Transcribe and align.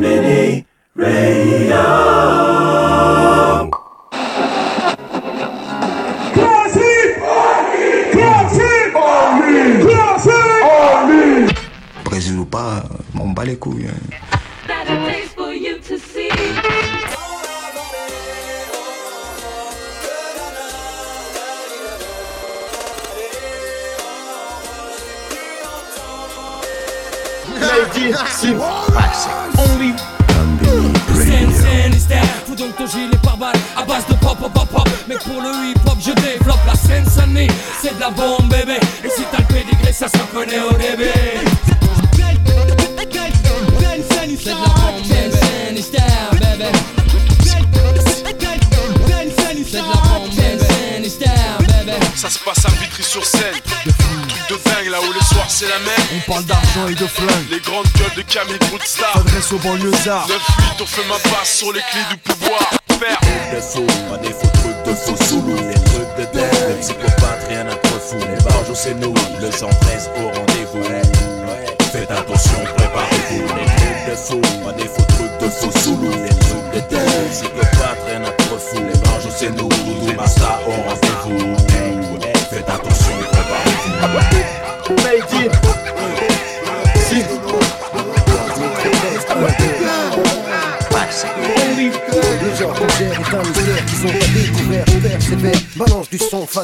Conbini 0.00 0.64
Radio. 0.96 1.90
Ou 12.38 12.44
pas, 12.44 12.82
m'en 13.12 13.26
bats 13.26 13.44
les 13.44 13.58
couilles. 13.58 13.88
hein. 13.88 14.16
Style 29.80 29.94
Faut 32.46 32.54
donc 32.54 32.76
ton 32.76 32.86
gilet 32.86 33.16
par 33.22 33.36
balle 33.36 33.56
à 33.76 33.84
base 33.84 34.06
de 34.06 34.14
pop 34.14 34.38
pop 34.38 34.52
pop 34.52 34.68
pop 34.68 34.88
Mais 35.08 35.16
pour 35.16 35.40
le 35.40 35.70
hip 35.70 35.78
hop 35.86 35.98
je 36.00 36.12
développe 36.12 36.64
la 36.66 36.74
scène 36.74 37.08
sonné 37.08 37.48
C'est 37.80 37.94
de 37.94 38.00
la 38.00 38.10
bombe 38.10 38.48
bébé 38.48 38.78
Et 39.04 39.08
si 39.08 39.22
t'as 39.30 39.38
le 39.38 39.44
pédigré 39.44 39.92
ça 39.92 40.08
se 40.08 40.18
connaît 40.34 40.60
au 40.60 40.72
début 40.72 41.10
C'est 41.64 41.78
de 41.78 41.86
la 41.86 41.90
bombe 41.90 42.30
bébé 42.66 42.90
C'est 49.62 49.76
de 49.76 49.82
la 49.82 50.18
bombe 50.18 50.39
Ça 52.14 52.28
se 52.28 52.38
passe 52.38 52.64
à 52.64 52.70
Vitry-sur-Seine. 52.80 53.52
Truc 53.52 54.48
de 54.48 54.70
dingue 54.70 54.90
là 54.90 55.00
où 55.00 55.12
les 55.12 55.24
soirs 55.24 55.48
c'est 55.48 55.68
la 55.68 55.78
mer. 55.78 55.98
On 56.14 56.30
parle 56.30 56.44
d'argent 56.44 56.88
et 56.88 56.94
de 56.94 57.06
flingue. 57.06 57.50
Les 57.50 57.60
grandes 57.60 57.86
gueules 57.96 58.14
de 58.16 58.22
Camille 58.22 58.58
Broodstar. 58.68 59.12
S'adresse 59.14 59.52
aux 59.52 59.58
banlieusards. 59.58 60.28
9-8, 60.28 60.82
on 60.82 60.86
fait 60.86 61.08
ma 61.08 61.18
passe 61.30 61.56
sur 61.58 61.72
les 61.72 61.80
clés 61.80 62.04
du 62.10 62.16
pouvoir. 62.18 62.70
Faire. 63.00 63.18
de 63.54 63.60
faux, 63.60 63.86
pas 64.10 64.18
des 64.18 64.28
faux 64.28 64.50
trucs 64.60 64.82
de 64.84 64.92
faux 64.92 65.16
sous 65.24 65.42
Les 65.46 65.72
trucs 65.72 66.16
de 66.18 66.38
dingue, 66.38 66.68
les 66.68 66.80
psychopathes, 66.80 67.46
rien 67.48 67.66
à 67.66 67.74
trop 67.74 67.98
fou 67.98 68.18
Les 68.18 68.44
barges 68.44 68.74
c'est 68.74 68.94
nous, 68.94 69.14
le 69.40 69.50
113 69.50 70.10
au 70.18 70.26
rendez-vous 70.28 70.82
Faites 71.90 72.10
attention, 72.10 72.58
préparez-vous 72.76 73.42
Les 73.56 73.64
trucs 73.64 74.10
de 74.10 74.16
faux, 74.16 74.64
pas 74.64 74.72
des 74.72 74.84
faux 74.84 75.06
trucs 75.08 75.38
de 75.40 75.48
faux 75.48 75.72
sous 75.80 75.98
Les 76.02 76.28
trucs 76.28 76.70
de 76.74 76.94
dingue, 76.94 77.08
les 77.24 77.30
psychopathes, 77.30 78.04
rien 78.06 78.22
à 78.22 78.30
trop 78.32 78.58
fou 78.58 78.82
Les 78.86 78.99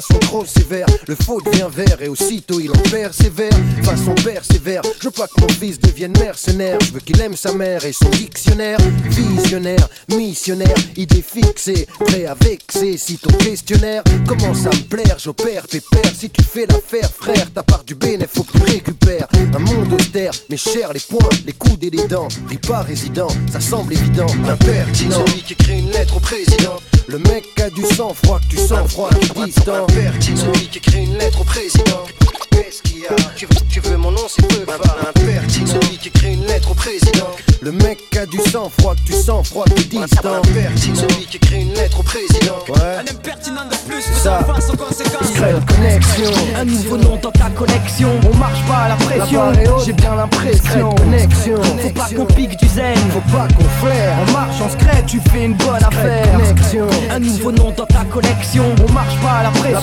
façon 0.00 0.18
trop 0.18 0.44
sévère. 0.44 0.86
Le 1.08 1.14
faux 1.14 1.40
devient 1.40 1.68
vert 1.74 2.02
et 2.02 2.08
aussitôt 2.08 2.60
il 2.60 2.70
en 2.70 2.90
persévère. 2.90 3.52
Façon 3.82 4.14
persévère, 4.14 4.82
je 5.00 5.04
veux 5.04 5.10
pas 5.10 5.26
que 5.26 5.40
mon 5.40 5.48
fils 5.48 5.80
devienne 5.80 6.12
mercenaire. 6.18 6.78
Je 6.82 6.92
veux 6.92 7.00
qu'il 7.00 7.18
aime 7.22 7.34
sa 7.34 7.52
mère 7.52 7.82
et 7.84 7.94
son 7.94 8.10
dictionnaire. 8.10 8.78
Visionnaire, 9.08 9.88
missionnaire, 10.08 10.76
idée 10.96 11.22
fixée, 11.22 11.86
prêt 12.00 12.26
à 12.26 12.34
vexer. 12.34 12.98
Si 12.98 13.16
ton 13.16 13.32
questionnaire 13.38 14.02
commence 14.26 14.66
à 14.66 14.70
me 14.70 14.82
plaire, 14.82 15.16
j'opère 15.18 15.66
pépère. 15.66 16.12
Si 16.14 16.28
tu 16.28 16.42
fais 16.42 16.66
l'affaire, 16.66 17.10
frère, 17.10 17.50
ta 17.54 17.62
part 17.62 17.84
du 17.84 17.94
bénéfice, 17.94 18.34
faut 18.34 18.42
que 18.42 18.58
tu 18.58 18.64
récupères. 18.64 19.28
Un 19.54 19.58
monde 19.58 19.94
austère, 19.94 20.32
mais 20.50 20.58
cher 20.58 20.92
les 20.92 21.00
poings, 21.00 21.30
les 21.46 21.54
coudes 21.54 21.84
et 21.84 21.90
les 21.90 22.06
dents. 22.06 22.28
Ris 22.50 22.58
pas 22.58 22.82
résident, 22.82 23.28
ça 23.50 23.60
semble 23.60 23.94
évident. 23.94 24.26
Impertinent. 24.46 25.24
Celui 25.26 25.42
qui 25.42 25.54
écrit 25.54 25.78
une 25.78 25.90
lettre 25.90 26.16
au 26.18 26.20
président. 26.20 26.76
Le 27.08 27.18
mec 27.18 27.44
a 27.60 27.70
du 27.70 27.82
sang 27.82 28.12
froid, 28.12 28.40
que 28.40 28.56
tu 28.56 28.56
sens 28.56 28.90
froid, 28.90 29.10
qui 29.10 29.44
distant. 29.44 29.85
Impertinent. 29.88 30.36
Celui 30.36 30.68
qui 30.68 30.78
écrit 30.78 31.04
une 31.04 31.16
lettre 31.18 31.40
au 31.40 31.44
président. 31.44 32.04
Qu'est-ce 32.50 32.82
qu'il 32.82 33.00
y 33.00 33.06
a 33.06 33.14
tu 33.36 33.46
veux, 33.46 33.54
tu 33.68 33.80
veux 33.80 33.96
mon 33.96 34.10
nom, 34.10 34.22
c'est 34.28 34.46
peu 34.48 34.64
pas 34.64 34.74
impertinent. 35.08 35.66
Celui 35.66 35.98
qui 35.98 36.08
écrit 36.08 36.34
une 36.34 36.46
lettre 36.46 36.70
au 36.70 36.74
président. 36.74 37.28
Le 37.60 37.72
mec 37.72 37.98
a 38.16 38.26
du 38.26 38.38
sang 38.50 38.70
froid, 38.78 38.94
que 38.94 39.12
tu 39.12 39.12
sens 39.12 39.48
froid, 39.48 39.64
qui 39.76 39.84
distant. 39.84 40.36
Impertinent. 40.36 40.94
Celui 40.96 41.26
qui 41.26 41.36
écrit 41.36 41.62
une 41.62 41.74
lettre 41.74 42.00
au 42.00 42.02
président. 42.02 42.56
Ouais. 42.68 42.96
Un 42.98 43.00
impertinent 43.00 43.66
de 43.70 43.76
plus, 43.88 44.02
Ça. 44.22 44.40
conséquences 44.46 45.22
Discrète 45.22 45.66
connexion. 45.66 46.30
Un 46.56 46.64
nouveau 46.64 46.96
nom 46.96 47.16
dans 47.22 47.30
ta 47.30 47.50
collection 47.50 48.10
On 48.24 48.36
marche 48.36 48.62
pas 48.66 48.76
à 48.76 48.88
la 48.88 48.96
pression. 48.96 49.52
J'ai 49.84 49.92
bien 49.92 50.14
l'impression 50.14 50.94
connexion. 50.94 51.62
Faut 51.82 51.90
pas 51.90 52.08
qu'on 52.16 52.26
pique 52.26 52.56
du 52.58 52.68
zen 52.68 52.96
Faut 53.10 53.36
pas 53.36 53.48
qu'on 53.48 53.86
flaire. 53.86 54.16
On 54.26 54.32
marche 54.32 54.60
en 54.60 54.70
secret, 54.70 55.04
tu 55.06 55.20
fais 55.30 55.44
une 55.44 55.54
bonne 55.54 55.82
affaire 55.84 56.32
connexion. 56.32 56.86
Un 57.10 57.18
nouveau 57.18 57.52
nom 57.52 57.72
dans 57.76 57.86
ta 57.86 58.04
collection 58.04 58.64
On 58.88 58.92
marche 58.92 59.16
pas 59.20 59.40
à 59.40 59.42
la 59.44 59.50
pression 59.50 59.75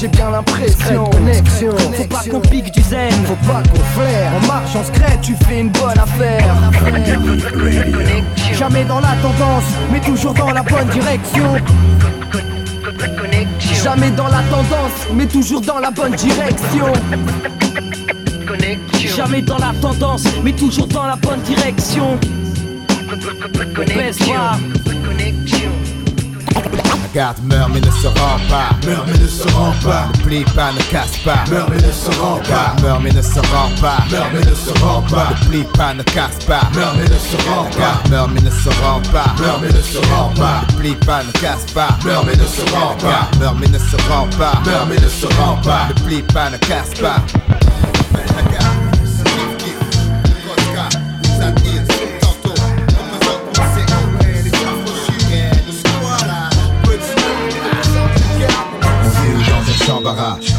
J'ai 0.00 0.08
bien 0.08 0.30
l'impression. 0.30 1.04
Connexion. 1.04 1.70
Faut 1.76 2.04
pas 2.04 2.22
qu'on 2.30 2.40
pique 2.40 2.72
du 2.72 2.82
zen. 2.82 3.10
Faut 3.24 3.34
pas 3.46 3.62
qu'on 3.62 4.00
flaire. 4.00 4.32
On 4.42 4.46
marche 4.46 4.74
en 4.76 4.84
secret, 4.84 5.18
tu 5.22 5.34
fais 5.46 5.60
une 5.60 5.70
bonne 5.70 5.98
affaire. 5.98 6.54
Jamais 8.52 8.84
dans 8.84 9.00
la 9.00 9.14
tendance, 9.22 9.64
mais 9.92 10.00
toujours 10.00 10.34
dans 10.34 10.50
la 10.52 10.62
bonne 10.62 10.88
direction. 10.88 11.54
Jamais 13.82 14.10
dans 14.10 14.28
la 14.28 14.42
tendance, 14.50 15.06
mais 15.14 15.26
toujours 15.26 15.60
dans 15.60 15.78
la 15.78 15.90
bonne 15.90 16.14
direction. 16.14 16.92
Jamais 18.94 19.42
dans 19.42 19.58
la 19.58 19.72
tendance, 19.80 20.24
mais 20.42 20.52
toujours 20.52 20.86
dans 20.86 21.06
la 21.06 21.16
bonne 21.16 21.40
direction 21.40 22.18
Regarde, 27.12 27.36
meurt 27.44 27.70
mais 27.72 27.80
ne 27.80 27.90
se 27.90 28.08
rend 28.08 28.38
pas. 28.48 28.70
Meurs 28.84 29.04
mais 29.06 29.18
ne 29.18 29.28
se 29.28 29.48
rend 29.54 29.72
pas. 29.84 30.08
Ne 30.12 30.22
plie 30.22 30.44
pas, 30.54 30.72
ne 30.72 30.80
casse 30.90 31.16
pas. 31.18 31.44
Meurs 31.50 31.70
mais 31.70 31.76
ne 31.76 31.92
se 31.92 32.10
rend 32.20 32.40
pas. 32.40 32.74
Meurt 32.82 33.00
mais 33.02 33.12
ne 33.12 33.22
se 33.22 33.38
rend 33.38 33.70
pas. 33.80 33.98
Meurs 34.10 34.30
mais 34.32 34.40
ne 34.40 34.54
se 34.54 34.70
rend 34.80 35.02
pas. 35.02 35.28
Ne 35.30 35.48
plie 35.48 35.64
pas, 35.76 35.94
ne 35.94 36.02
casse 36.02 36.44
pas. 36.46 36.62
Meurs 36.74 36.94
mais 36.96 37.04
ne 37.04 37.18
se 37.18 37.36
rend 37.48 37.64
pas. 37.64 38.08
Meurt 38.10 38.30
mais 38.34 38.40
ne 38.40 38.50
se 38.50 38.68
rend 38.68 39.00
pas. 39.12 39.34
Meurs 39.38 39.60
mais 39.60 39.68
ne 39.68 39.82
se 39.82 39.98
rend 39.98 40.32
pas. 40.34 40.62
Ne 40.68 40.74
plie 40.78 40.94
pas, 40.96 41.22
ne 41.22 41.32
casse 41.32 41.66
pas. 41.72 41.88
Meurs 42.04 42.24
mais 42.26 42.36
ne 42.36 42.44
se 42.44 42.74
rend 42.74 42.94
pas. 42.96 43.28
Meurt 43.38 43.56
mais 43.60 43.68
ne 43.68 43.78
se 43.78 43.96
rend 44.10 44.26
pas. 44.38 44.60
Meurs 44.64 44.86
mais 44.88 44.96
ne 44.96 45.08
se 45.08 45.26
rend 45.26 45.56
pas. 45.62 45.88
Ne 45.88 45.94
plie 46.04 46.22
pas, 46.22 46.50
ne 46.50 46.56
casse 46.56 46.94
pas. 47.00 47.16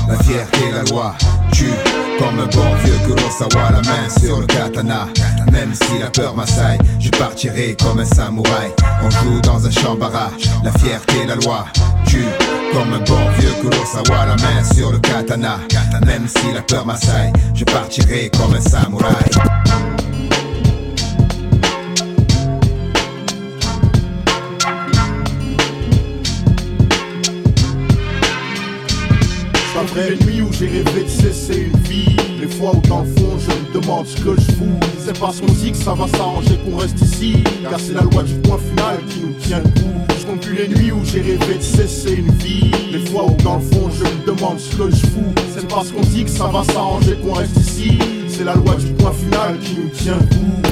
La 0.08 0.18
fierté, 0.24 0.72
la 0.74 0.84
loi 0.84 1.16
tue 1.52 1.74
comme 2.20 2.40
un 2.40 2.48
bon 2.48 2.76
vieux 2.84 2.98
Kurosawa, 3.06 3.72
la 3.72 3.82
main 3.82 4.10
sur 4.20 4.40
le 4.40 4.46
katana. 4.46 5.08
Même 5.52 5.74
si 5.74 6.00
la 6.00 6.10
peur 6.10 6.36
m'assaille, 6.36 6.80
je 7.00 7.10
partirai 7.10 7.76
comme 7.82 8.00
un 8.00 8.06
samouraï. 8.06 8.72
On 9.04 9.10
joue 9.10 9.42
dans 9.42 9.66
un 9.66 9.72
chambara, 9.72 10.32
la 10.64 10.72
fierté, 10.74 11.26
la 11.28 11.36
loi 11.36 11.66
tue 12.06 12.26
comme 12.74 12.94
un 12.94 13.00
bon 13.00 13.30
vieux 13.40 13.54
Kurosawa, 13.62 14.26
la 14.26 14.36
main 14.36 14.64
sur 14.74 14.92
le 14.92 15.00
katana. 15.00 15.60
Même 16.06 16.28
si 16.28 16.54
la 16.54 16.62
peur 16.62 16.86
m'assaille, 16.86 17.34
je 17.54 17.64
partirai 17.66 18.30
comme 18.38 18.56
un 18.56 18.62
samouraï. 18.62 19.14
Les 29.98 30.16
nuits 30.26 30.42
où 30.44 30.54
j'ai 30.54 30.68
rêvé 30.68 31.06
de 31.06 31.10
cesser 31.10 31.72
une 31.74 31.80
vie 31.90 32.16
Les 32.40 32.48
fois 32.48 32.76
où 32.76 32.88
dans 32.88 33.02
le 33.02 33.08
fond 33.08 33.36
je 33.40 33.50
me 33.50 33.82
demande 33.82 34.06
ce 34.06 34.16
que 34.18 34.36
je 34.40 34.52
fous. 34.56 34.80
C'est 35.04 35.18
parce 35.20 35.42
qu'on 35.42 35.52
dit 35.54 35.72
que 35.72 35.78
ça 35.78 35.96
va 35.96 36.08
s'arranger 36.08 36.56
qu'on 36.64 36.78
reste 36.78 37.02
ici 37.02 37.44
Car 37.64 37.80
c'est 37.80 37.94
la 37.94 38.02
loi 38.02 38.22
du 38.22 38.36
point 38.36 38.60
final 38.60 39.00
qui 39.10 39.22
nous 39.22 39.34
tient 39.40 39.60
debout. 39.60 40.06
Je 40.20 40.26
compte 40.28 40.42
plus 40.42 40.56
les 40.56 40.68
nuits 40.68 40.92
où 40.92 41.04
j'ai 41.04 41.22
rêvé 41.22 41.56
de 41.56 41.64
cesser 41.64 42.14
une 42.14 42.32
vie 42.34 42.70
Les 42.92 43.00
fois 43.08 43.26
où 43.26 43.36
dans 43.42 43.56
le 43.56 43.62
fond 43.64 43.90
je 43.90 44.04
me 44.04 44.36
demande 44.36 44.60
ce 44.60 44.76
que 44.76 44.92
je 44.92 45.08
fous. 45.08 45.34
C'est 45.56 45.68
parce 45.68 45.92
qu'on 45.92 46.02
dit 46.02 46.26
que 46.26 46.30
ça 46.30 46.46
va 46.46 46.64
s'arranger 46.64 47.16
qu'on 47.16 47.34
reste 47.34 47.58
ici 47.58 47.98
C'est 48.28 48.44
la 48.44 48.54
loi 48.54 48.76
du 48.76 48.94
point 48.94 49.14
final 49.14 49.58
qui 49.60 49.78
nous 49.80 49.90
tient 49.90 50.18
debout 50.18 50.67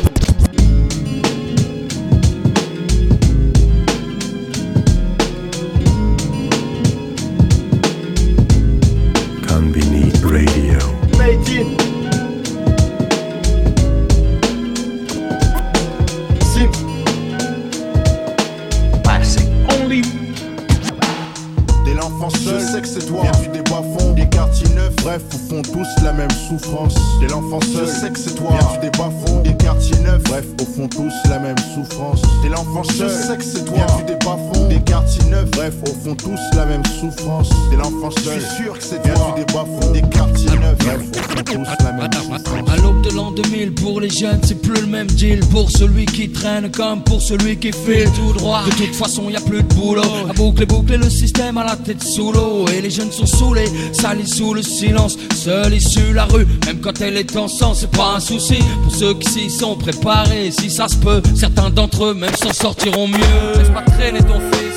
pour 43.96 44.02
les 44.02 44.10
jeunes, 44.10 44.42
c'est 44.44 44.62
plus 44.62 44.82
le 44.82 44.88
même 44.88 45.08
deal. 45.08 45.40
Pour 45.52 45.72
celui 45.72 46.06
qui 46.06 46.28
traîne 46.30 46.70
comme 46.70 47.02
pour 47.02 47.22
celui 47.22 47.56
qui 47.56 47.72
file 47.72 48.10
tout 48.14 48.34
droit. 48.34 48.66
De 48.66 48.72
toute 48.72 48.94
façon, 48.94 49.30
y 49.30 49.38
a 49.38 49.40
plus 49.40 49.64
de 49.64 49.74
boulot. 49.74 50.02
À 50.30 50.34
boucler, 50.34 50.66
boucler 50.66 50.98
le 50.98 51.10
système 51.10 51.58
à 51.58 51.64
la 51.64 51.78
tête 51.78 52.04
sous 52.04 52.34
l'eau. 52.34 52.66
Et 52.76 52.82
les 52.82 52.90
jeunes 52.90 53.14
sont 53.14 53.26
saoulés, 53.26 53.70
salis 53.94 54.28
sous 54.28 54.54
le 54.54 54.62
silence. 54.62 55.18
Seule 55.34 55.76
issue 55.76 56.12
la 56.14 56.26
rue, 56.26 56.46
même 56.66 56.82
quand 56.82 57.00
elle 57.00 57.16
est 57.16 57.38
en 57.38 57.48
sang, 57.48 57.74
c'est 57.74 57.90
pas 57.90 58.16
un 58.18 58.20
souci. 58.20 58.60
Pour 58.84 58.94
ceux 58.94 59.14
qui 59.14 59.32
s'y 59.32 59.50
sont 59.50 59.78
préparés, 59.78 60.52
si 60.52 60.70
ça 60.70 60.90
se 60.90 60.98
peut, 60.98 61.22
certains 61.34 61.70
d'entre 61.70 62.08
eux 62.08 62.14
même 62.14 62.36
s'en 62.36 62.52
sortiront 62.52 63.08
mieux. 63.08 63.58
Laisse 63.58 63.70
pas 63.70 63.84
traîner 63.84 64.20
ton 64.20 64.42
fils, 64.52 64.76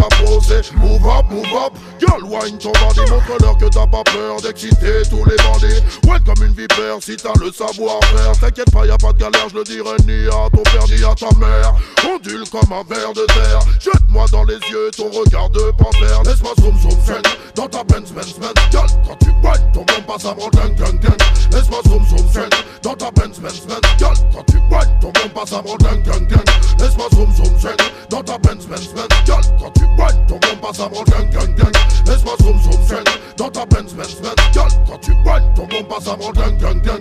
Je 0.00 0.24
posé. 0.24 0.60
Move 0.76 1.06
up, 1.06 1.26
move 1.30 1.44
up. 1.54 1.72
Girl 1.98 2.24
wine 2.24 2.56
ton 2.58 2.72
bandit 2.72 3.00
Montre-leur 3.10 3.58
que 3.58 3.66
t'as 3.66 3.86
pas 3.86 4.02
peur 4.04 4.40
d'exciter 4.40 5.02
tous 5.10 5.24
les 5.24 5.36
bandits. 5.36 5.82
Ouais 6.08 6.18
comme 6.24 6.46
une 6.46 6.54
vipère 6.54 6.96
si 7.00 7.16
t'as 7.16 7.32
le 7.40 7.52
savoir-faire. 7.52 8.32
T'inquiète 8.40 8.70
pas 8.70 8.86
y'a 8.86 8.96
pas 8.96 9.12
de 9.12 9.18
galère 9.18 9.48
je 9.50 9.56
le 9.56 9.64
dirai 9.64 9.96
ni 10.06 10.26
à 10.28 10.48
ton 10.50 10.62
père 10.62 10.86
ni 10.88 11.04
à 11.04 11.14
ta 11.14 11.28
mère. 11.38 11.74
Ondule 12.08 12.48
comme 12.50 12.72
un 12.72 12.82
ver 12.88 13.12
de 13.12 13.26
terre. 13.26 13.60
Jette-moi 13.80 14.24
dans 14.32 14.44
les 14.44 14.58
yeux 14.70 14.90
ton 14.96 15.10
regard 15.10 15.50
de 15.50 15.70
panthère. 15.76 16.22
Laisse-moi 16.24 16.52
zoom 16.60 16.78
zoom 16.80 16.98
zoom 17.04 17.22
dans 17.54 17.68
ta 17.68 17.84
Benz 17.84 18.12
Benz 18.12 18.34
Benz. 18.38 18.54
Girl 18.70 18.88
quand 19.06 19.16
tu 19.20 19.30
whine 19.42 19.72
ton 19.72 19.80
bon 19.80 20.02
passe 20.06 20.24
avant 20.24 20.48
gang 20.50 20.74
gang 20.76 20.98
gang 21.00 21.16
Laisse-moi 21.52 21.80
zoom 21.86 22.04
zoom 22.06 22.48
dans 22.82 22.94
ta 22.94 23.10
Benz 23.10 23.38
Benz 23.38 23.60
Benz. 23.66 23.80
Girl 23.98 24.14
quand 24.32 24.44
tu 24.46 24.56
whine 24.70 24.98
ton 25.00 25.12
bon 25.12 25.28
passe 25.34 25.52
avant 25.52 25.76
gang 25.76 26.02
gang 26.02 26.26
gang 26.26 26.44
Laisse-moi 26.78 27.08
zoom 27.12 27.34
zoom 27.34 27.58
zoom 27.58 27.76
dans 28.08 28.22
ta 28.22 28.38
Benz 28.38 28.66
Benz 28.66 28.88
Benz. 28.94 29.08
Girl 29.26 29.42
quand 29.58 29.70
tu 29.72 29.89
whine 29.96 30.26
ton 30.26 30.38
bon 30.38 30.56
passe 30.60 30.80
avant 30.80 31.02
gang 31.04 31.30
gang 31.30 31.54
gang. 31.54 31.72
Laisse-moi 32.06 32.34
zoom 32.42 32.58
zoom 32.60 33.04
dans 33.36 33.50
ta 33.50 33.66
Benz 33.66 33.94
Benz 33.94 34.16
Benz 34.20 34.34
quand 34.86 34.98
tu 34.98 35.12
whine 35.12 35.54
ton 35.54 35.66
bon 35.66 35.84
passe 35.84 36.08
avant 36.08 36.32
gang 36.32 36.56
gang 36.58 36.80
gang 36.82 37.00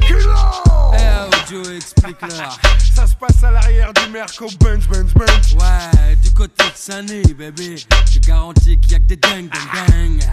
Eh, 0.94 1.52
Joe, 1.52 1.76
explique-leur. 1.76 2.60
Ça 2.96 3.08
se 3.08 3.16
passe 3.16 3.44
à 3.44 3.52
l'arrière 3.52 3.94
du 3.94 4.12
Merco 4.12 4.48
Benz 4.60 4.88
Benz 4.88 5.14
Benz 5.14 5.54
Ouais, 5.54 6.16
du 6.22 6.32
côté 6.32 6.64
de 6.64 6.72
Sunny, 6.76 7.22
bébé. 7.34 7.76
Je 8.12 8.20
garantis 8.20 8.78
qu'il 8.80 8.92
y 8.92 8.96
a 8.96 9.00
que 9.00 9.06
des 9.06 9.16
dingues, 9.16 9.50
dingues, 9.50 10.20
dingues. 10.20 10.24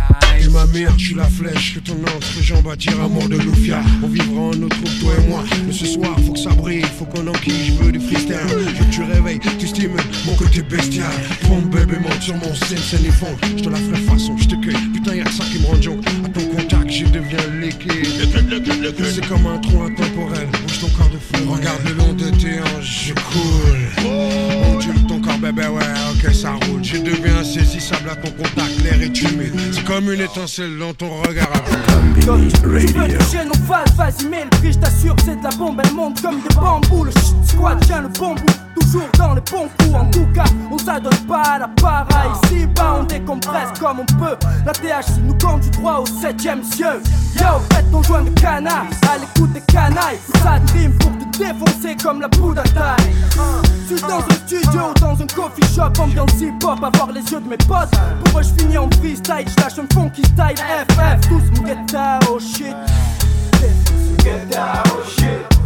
Et 0.40 0.48
ma 0.48 0.66
mère, 0.66 0.94
tu 0.96 1.14
la 1.14 1.28
flèche, 1.28 1.74
que 1.74 1.80
ton 1.80 1.94
entre 2.02 2.42
jambe 2.42 2.68
attire 2.68 3.00
à 3.02 3.08
mort 3.08 3.28
de 3.28 3.36
Loufia. 3.36 3.80
On 4.02 4.08
vivra 4.08 4.40
en 4.40 4.50
notre 4.54 4.76
troupe, 4.76 5.00
toi 5.00 5.12
et 5.18 5.28
moi. 5.28 5.44
Mais 5.66 5.72
ce 5.72 5.86
soir, 5.86 6.16
faut 6.26 6.32
que 6.32 6.38
ça 6.38 6.50
brille, 6.50 6.84
faut 6.98 7.04
qu'on 7.04 7.26
enquille, 7.26 7.66
je 7.66 7.72
veux 7.72 7.92
du 7.92 8.00
freestyle. 8.00 8.36
Je 8.48 8.54
veux 8.54 8.84
que 8.84 8.92
tu 8.92 9.02
réveilles, 9.02 9.40
tu 9.58 9.66
stimules 9.66 10.00
mon 10.26 10.34
côté 10.34 10.62
bestial. 10.62 11.12
Pompe 11.48 11.70
bébé, 11.70 11.98
monte 11.98 12.22
sur 12.22 12.34
mon 12.36 12.54
scène, 12.54 12.78
scène 12.78 13.04
et 13.06 13.10
fond. 13.10 13.34
Je 13.56 13.62
te 13.62 13.68
la 13.68 13.76
ferai 13.76 14.00
façon, 14.02 14.36
je 14.38 14.48
te 14.48 14.54
cueille. 14.56 14.88
Putain, 14.92 15.14
y'a 15.14 15.24
que 15.24 15.32
ça 15.32 15.44
qui 15.44 15.60
me 15.60 15.66
rend 15.66 15.76
ton 15.78 16.40
contact, 16.48 16.65
je 16.96 17.04
deviens 17.04 17.46
liquide. 17.60 18.06
C'est 19.14 19.26
comme 19.28 19.46
un 19.46 19.58
trou 19.58 19.82
intemporel, 19.82 20.48
bouge 20.62 20.80
ton 20.80 20.88
corps 20.88 21.10
de 21.10 21.18
fou. 21.18 21.52
Regarde 21.52 21.80
le 21.84 21.92
long 21.94 22.12
de 22.12 22.30
tes 22.30 22.60
hanches, 22.60 23.08
je 23.08 23.12
coule. 23.12 24.06
Ondule 24.66 25.06
ton 25.06 25.20
corps, 25.20 25.38
bébé, 25.38 25.66
ouais, 25.66 25.82
ok, 26.12 26.34
ça 26.34 26.52
roule. 26.52 26.82
Je 26.82 26.98
deviens 26.98 27.38
insaisissable 27.38 28.10
à 28.10 28.16
ton 28.16 28.30
contact, 28.30 28.82
l'air 28.82 29.00
est 29.00 29.22
humide. 29.22 29.54
C'est 29.72 29.84
comme 29.84 30.10
une 30.12 30.20
étincelle 30.20 30.78
dans 30.78 30.94
ton 30.94 31.10
regard. 31.22 31.52
Phases, 33.66 33.96
vas-y 33.96 34.28
mets 34.28 34.44
le 34.44 34.50
prix, 34.50 34.72
je 34.72 34.78
t'assure 34.78 35.16
c'est 35.24 35.36
de 35.36 35.42
la 35.42 35.50
bombe, 35.50 35.80
elle 35.84 35.92
monte 35.92 36.22
comme 36.22 36.40
des 36.40 36.54
bambous 36.54 37.04
Le 37.04 37.10
squad 37.44 37.84
tient 37.84 38.02
le 38.02 38.08
bon 38.08 38.34
bout, 38.34 38.44
toujours 38.80 39.08
dans 39.18 39.34
les 39.34 39.40
bons 39.40 39.68
coups. 39.78 39.94
En 39.94 40.10
tout 40.10 40.26
cas, 40.34 40.44
on 40.70 40.78
s'adonne 40.78 41.26
pas 41.28 41.42
à 41.42 41.58
la 41.58 41.68
para 41.68 42.06
Ici 42.44 42.66
bas 42.66 42.98
on 43.00 43.04
décompresse 43.04 43.78
comme 43.80 44.00
on 44.00 44.06
peut. 44.06 44.36
La 44.64 44.72
THC 44.72 45.20
nous 45.22 45.36
conduit 45.38 45.70
droit 45.70 45.98
au 45.98 46.06
septième 46.06 46.62
cieux 46.62 47.00
Yo, 47.36 47.46
faites 47.72 47.90
ton 47.90 48.02
joint 48.02 48.22
de 48.22 48.30
canard, 48.40 48.86
à 49.10 49.18
l'écoute 49.18 49.52
des 49.52 49.60
canailles. 49.60 50.18
Ça 50.42 50.58
dream 50.66 50.92
pour 50.98 51.10
te 51.12 51.38
défoncer 51.38 51.96
comme 52.02 52.20
la 52.20 52.28
poudre 52.28 52.60
à 52.60 52.64
taille. 52.64 53.12
Suis 53.86 54.00
dans 54.00 54.18
un 54.18 54.34
studio, 54.46 54.82
dans 55.00 55.20
un 55.20 55.26
coffee 55.26 55.74
shop. 55.74 56.02
Ambiance 56.02 56.40
hip-hop, 56.40 56.82
avoir 56.82 57.12
les 57.12 57.22
yeux 57.22 57.40
de 57.40 57.48
mes 57.48 57.56
potes. 57.56 57.90
Pour 58.24 58.40
eux 58.40 58.42
je 58.42 58.62
finis 58.62 58.78
en 58.78 58.88
freestyle, 58.98 59.46
je 59.46 59.62
lâche 59.62 59.78
un 59.78 59.94
funky 59.94 60.22
style 60.22 60.56
FF, 60.56 61.28
tous 61.28 61.60
mon 61.60 61.66
get 61.66 61.76
oh 62.30 62.38
shit. 62.38 62.74
Get 64.22 64.50
down, 64.50 64.82
oh 64.86 65.04
shit 65.08 65.65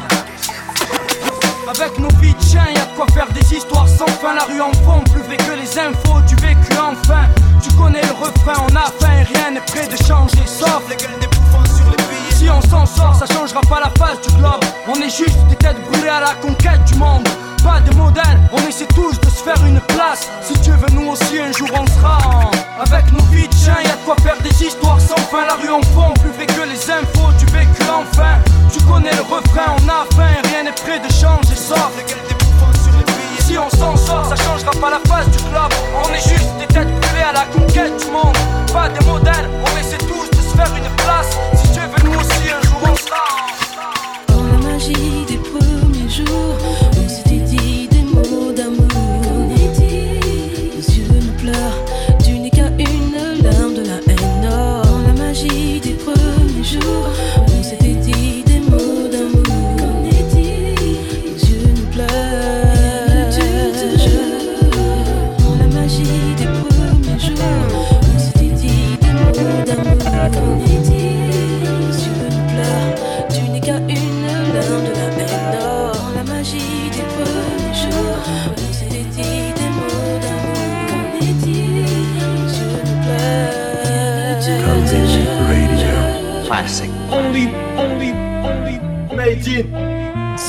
Avec 1.69 1.97
nos 1.99 2.09
vies 2.19 2.33
de 2.33 2.41
chiens, 2.41 2.65
y'a 2.75 2.85
de 2.85 2.95
quoi 2.95 3.05
faire 3.13 3.27
des 3.31 3.55
histoires 3.55 3.87
sans 3.87 4.07
fin. 4.07 4.33
La 4.33 4.43
rue 4.43 4.61
en 4.61 4.73
fond, 4.83 5.01
plus 5.11 5.21
vrai 5.21 5.37
que 5.37 5.53
les 5.53 5.79
infos 5.79 6.21
du 6.27 6.35
vécu 6.35 6.73
enfin. 6.77 7.27
Tu 7.61 7.71
connais 7.75 8.01
le 8.01 8.13
refrain, 8.13 8.65
on 8.67 8.75
a 8.75 8.85
faim, 8.99 9.23
rien 9.33 9.51
n'est 9.51 9.61
prêt 9.61 9.87
de 9.87 9.95
changer, 10.03 10.45
sauf 10.45 10.81
les 10.89 10.95
gueules 10.95 11.21
bouffons 11.31 11.65
sur 11.65 11.85
les 11.85 11.97
billets. 11.97 12.35
Si 12.35 12.49
on 12.49 12.61
s'en 12.61 12.85
sort, 12.85 13.15
ça 13.15 13.25
changera 13.33 13.61
pas 13.61 13.79
la 13.79 13.91
face 13.97 14.19
du 14.27 14.35
globe. 14.37 14.63
On 14.87 14.95
est 14.95 15.15
juste 15.15 15.37
des 15.49 15.55
têtes 15.55 15.81
brûlées 15.89 16.09
à 16.09 16.21
la 16.21 16.33
conquête 16.35 16.83
du 16.85 16.95
monde. 16.95 17.27
Pas 17.63 17.79
de 17.79 17.95
modèle, 17.95 18.39
on 18.51 18.67
essaie 18.67 18.87
tous 18.87 19.19
de 19.19 19.29
se 19.29 19.43
faire 19.43 19.63
une 19.65 19.79
place. 19.81 20.29
Si 20.41 20.53
tu 20.61 20.71
veux, 20.71 20.89
nous 20.93 21.11
aussi 21.11 21.39
un 21.39 21.51
jour 21.51 21.69
on 21.79 21.85
sera 21.85 22.17
Avec 22.79 23.11
nos 23.13 23.23
vies 23.25 23.47
de 23.47 23.53
chiens, 23.53 23.77
y'a 23.83 23.95
de 23.95 24.03
quoi 24.03 24.15
faire 24.23 24.37
des 24.41 24.63
histoires 24.65 24.99
sans 24.99 25.21
fin. 25.29 25.45
La 25.45 25.53
rue 25.53 25.69
en 25.69 25.81
fond, 25.93 26.11
plus 26.19 26.31
vrai 26.31 26.47
que 26.47 26.67
les 26.67 26.89
infos 26.89 27.31
du 27.37 27.45
vécu 27.45 27.83
enfin. 27.93 28.39
Tu 28.71 28.79
connais 28.85 29.11
le 29.11 29.21
refrain, 29.21 29.75
on 29.77 29.89
a 29.89 30.05
faim, 30.15 30.41
rien 30.49 30.63
n'est 30.63 30.71
prêt 30.71 30.99
de 30.99 31.11
changer, 31.11 31.55
sauf 31.55 31.91
des. 31.97 32.21
Si 33.51 33.57
on 33.57 33.69
s'en 33.69 33.97
sort, 33.97 34.25
ça 34.25 34.35
changera 34.37 34.71
pas 34.71 34.91
la 34.91 34.99
face 35.09 35.27
du 35.29 35.37
club. 35.39 35.69
On 36.05 36.13
est 36.13 36.21
juste 36.21 36.55
des 36.57 36.67
têtes 36.67 36.87
brûlées 36.87 37.23
à 37.29 37.33
la 37.33 37.45
conquête 37.45 37.97
du 37.97 38.09
monde. 38.09 38.37
Pas 38.71 38.87
de 38.87 39.03
modèle, 39.05 39.49
on 39.61 39.77
essaie 39.77 39.97
tous 39.97 40.29
de 40.29 40.41
se 40.41 40.55
faire 40.55 40.73
une 40.73 40.89
place. 41.03 41.35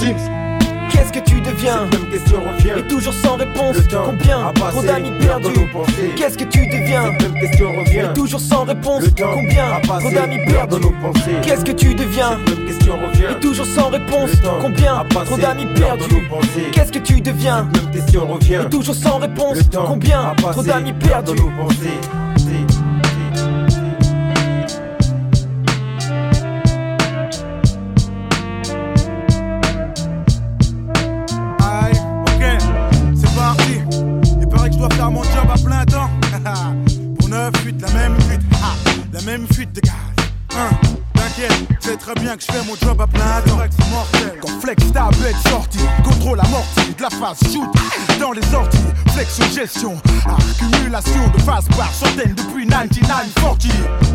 Sims. 0.03 0.17
Qu'est-ce 0.91 1.13
que 1.13 1.21
tu 1.21 1.41
deviens 1.41 1.89
Cette 1.91 2.01
même 2.01 2.11
question 2.11 2.39
revient. 2.41 2.73
Et 2.79 2.89
toujours 2.89 3.15
sans 3.15 3.37
réponse. 3.37 3.77
Le 3.77 3.85
temps 3.85 4.05
Combien 4.07 4.53
Trop 4.53 4.83
d'amis 4.83 5.13
perdus. 5.21 5.53
Qu'est-ce 6.17 6.37
que 6.37 6.45
tu 6.45 6.67
deviens 6.67 7.13
Cette 7.13 7.31
même 7.31 7.41
question 7.41 7.69
revient. 7.71 8.09
Et 8.11 8.13
toujours 8.13 8.41
sans 8.41 8.65
réponse. 8.65 9.03
Le 9.05 9.11
temps 9.13 9.33
Combien 9.33 9.81
Trop 9.83 10.11
d'amis 10.11 10.39
perdus. 10.47 10.87
Qu'est-ce 11.43 11.65
que 11.65 11.73
tu 11.73 11.95
deviens 11.95 12.39
Cette 12.47 12.59
même 12.59 12.67
question 12.67 12.95
revient. 12.95 13.37
Et 13.37 13.41
toujours 13.41 13.67
sans 13.67 13.91
réponse. 13.91 14.31
Le 14.33 14.39
temps 14.39 14.59
Combien 14.61 15.05
Trop 15.09 15.37
d'amis 15.37 15.67
perdus. 15.67 16.29
Qu'est-ce 16.73 16.93
que 16.93 16.99
tu 16.99 17.21
deviens 17.21 17.69
Cette 17.73 17.85
même 17.85 17.93
question 17.95 18.27
revient. 18.27 18.63
Et 18.67 18.71
toujours 18.71 18.95
sans 18.97 19.19
réponse. 19.19 19.59
Le 19.59 19.65
temps 19.65 19.85
Combien 19.87 20.35
Trop 20.37 20.63
d'amis 20.63 20.93
perdus. 20.95 21.41
Très 42.15 42.25
bien 42.25 42.37
que 42.37 42.43
je 42.43 42.53
fais 42.53 42.65
mon 42.67 42.77
job 42.77 43.01
à 43.01 43.07
plein 43.07 43.41
temps. 43.47 43.59
C'est. 44.13 44.41
Quand 44.41 44.61
Flex 44.61 44.83
est 44.85 45.49
sorti, 45.49 45.79
contrôle 46.05 46.41
amorti 46.41 46.95
de 46.97 47.03
la 47.03 47.11
phase 47.11 47.39
shoot 47.53 47.69
dans 48.21 48.33
les 48.33 48.55
orties. 48.55 48.79
Flex 49.13 49.41
gestion, 49.55 49.97
accumulation 50.27 51.29
de 51.35 51.41
phases 51.43 51.69
par 51.77 51.93
centaines 51.93 52.35
depuis 52.35 52.67
9940. 52.67 53.67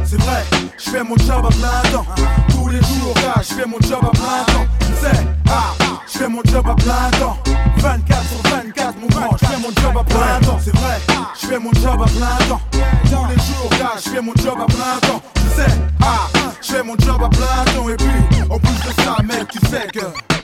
C'est 0.05 0.21
vrai, 0.21 0.43
je 0.77 0.89
fais 0.89 1.03
mon 1.03 1.15
job 1.17 1.45
à 1.45 1.49
plein 1.49 1.91
temps. 1.91 2.05
Tous 2.49 2.67
les 2.69 2.79
jours, 2.79 3.13
gars, 3.15 3.41
je 3.41 3.53
fais 3.53 3.65
mon 3.65 3.79
job 3.81 3.99
à 4.03 4.09
plein 4.09 4.43
temps. 4.53 4.67
Tu 4.79 5.05
sais, 5.05 5.23
ah, 5.49 5.73
je 6.11 6.17
fais 6.17 6.27
mon 6.27 6.41
job 6.43 6.65
à 6.67 6.75
plein 6.75 7.19
temps. 7.19 7.37
24 7.77 8.23
sur 8.23 8.51
24, 8.51 8.99
mon 8.99 9.07
grand, 9.07 9.37
je 9.39 9.45
fais 9.45 9.57
mon 9.57 9.69
job 9.69 9.97
à 9.97 10.03
plein 10.03 10.47
temps. 10.47 10.59
C'est 10.63 10.75
vrai, 10.75 10.99
je 11.39 11.47
fais 11.47 11.59
mon 11.59 11.73
job 11.73 12.01
à 12.01 12.05
plein 12.05 12.47
temps. 12.47 12.61
Tous 12.71 13.25
les 13.29 13.35
jours, 13.35 13.69
gars, 13.79 13.99
je 14.03 14.09
fais 14.09 14.21
mon 14.21 14.33
job 14.35 14.57
à 14.61 14.65
plein 14.65 15.07
temps. 15.07 15.21
Tu 15.35 15.61
sais, 15.61 15.71
ah, 16.01 16.27
je 16.67 16.73
fais 16.73 16.83
mon 16.83 16.97
job 16.97 17.21
à 17.23 17.29
plein 17.29 17.73
temps. 17.73 17.89
Et 17.89 17.95
puis, 17.95 18.41
en 18.49 18.59
plus 18.59 18.69
de 18.69 19.01
ça, 19.01 19.17
mec, 19.23 19.47
tu 19.49 19.59
sais 19.67 19.87
que. 19.87 20.36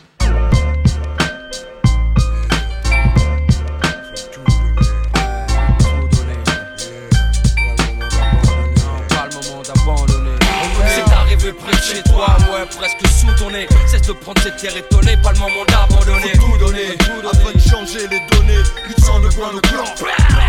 Presque 12.78 13.08
sous 13.08 13.34
ton 13.38 13.52
nez. 13.52 13.68
Cesse 13.88 14.02
de 14.04 14.14
prendre 14.14 14.42
cette 14.42 14.58
terre 14.58 14.76
étonnée, 14.76 15.18
pas 15.18 15.32
le 15.32 15.40
moment 15.40 15.66
d'abandonner. 15.68 16.32
Tout 16.34 16.58
donner, 16.58 16.98
afin 17.32 17.52
de 17.54 17.60
changer 17.60 18.08
les 18.08 18.22
données. 18.32 18.64
Lutte 18.88 19.00
sans 19.00 19.20
le 19.20 19.30
coin, 19.30 19.52
le 19.54 19.62
plan. 19.62 19.86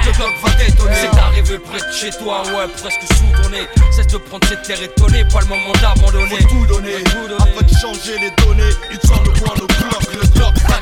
Le 0.07 0.13
bloc 0.13 0.33
va 0.43 0.51
détonner. 0.65 0.95
C'est 0.95 1.19
arrivé 1.19 1.59
près 1.59 1.79
de 1.79 1.93
chez 1.93 2.11
toi, 2.19 2.43
ouais, 2.43 2.69
presque 2.81 3.03
sous 3.17 3.43
ton 3.43 3.49
nez. 3.51 3.67
Cesse 3.93 4.07
de 4.09 4.19
prendre 4.19 4.47
cette 4.49 4.63
terre 4.63 4.83
étonnée, 4.83 5.25
pas 5.33 5.41
le 5.41 5.47
moment 5.47 5.73
d'abandonner. 5.81 6.39
Tout 6.49 6.67
donner, 6.67 6.97
afin 7.39 7.63
de 7.63 7.75
changer 7.75 8.19
les 8.19 8.31
données. 8.45 8.75
Lutte 8.91 9.07
sans 9.07 9.23
le 9.23 9.31
coin, 9.41 9.55
le 9.55 9.67
bloc, 9.67 10.03
le 10.13 10.29
bloc 10.29 10.55
va 10.69 10.79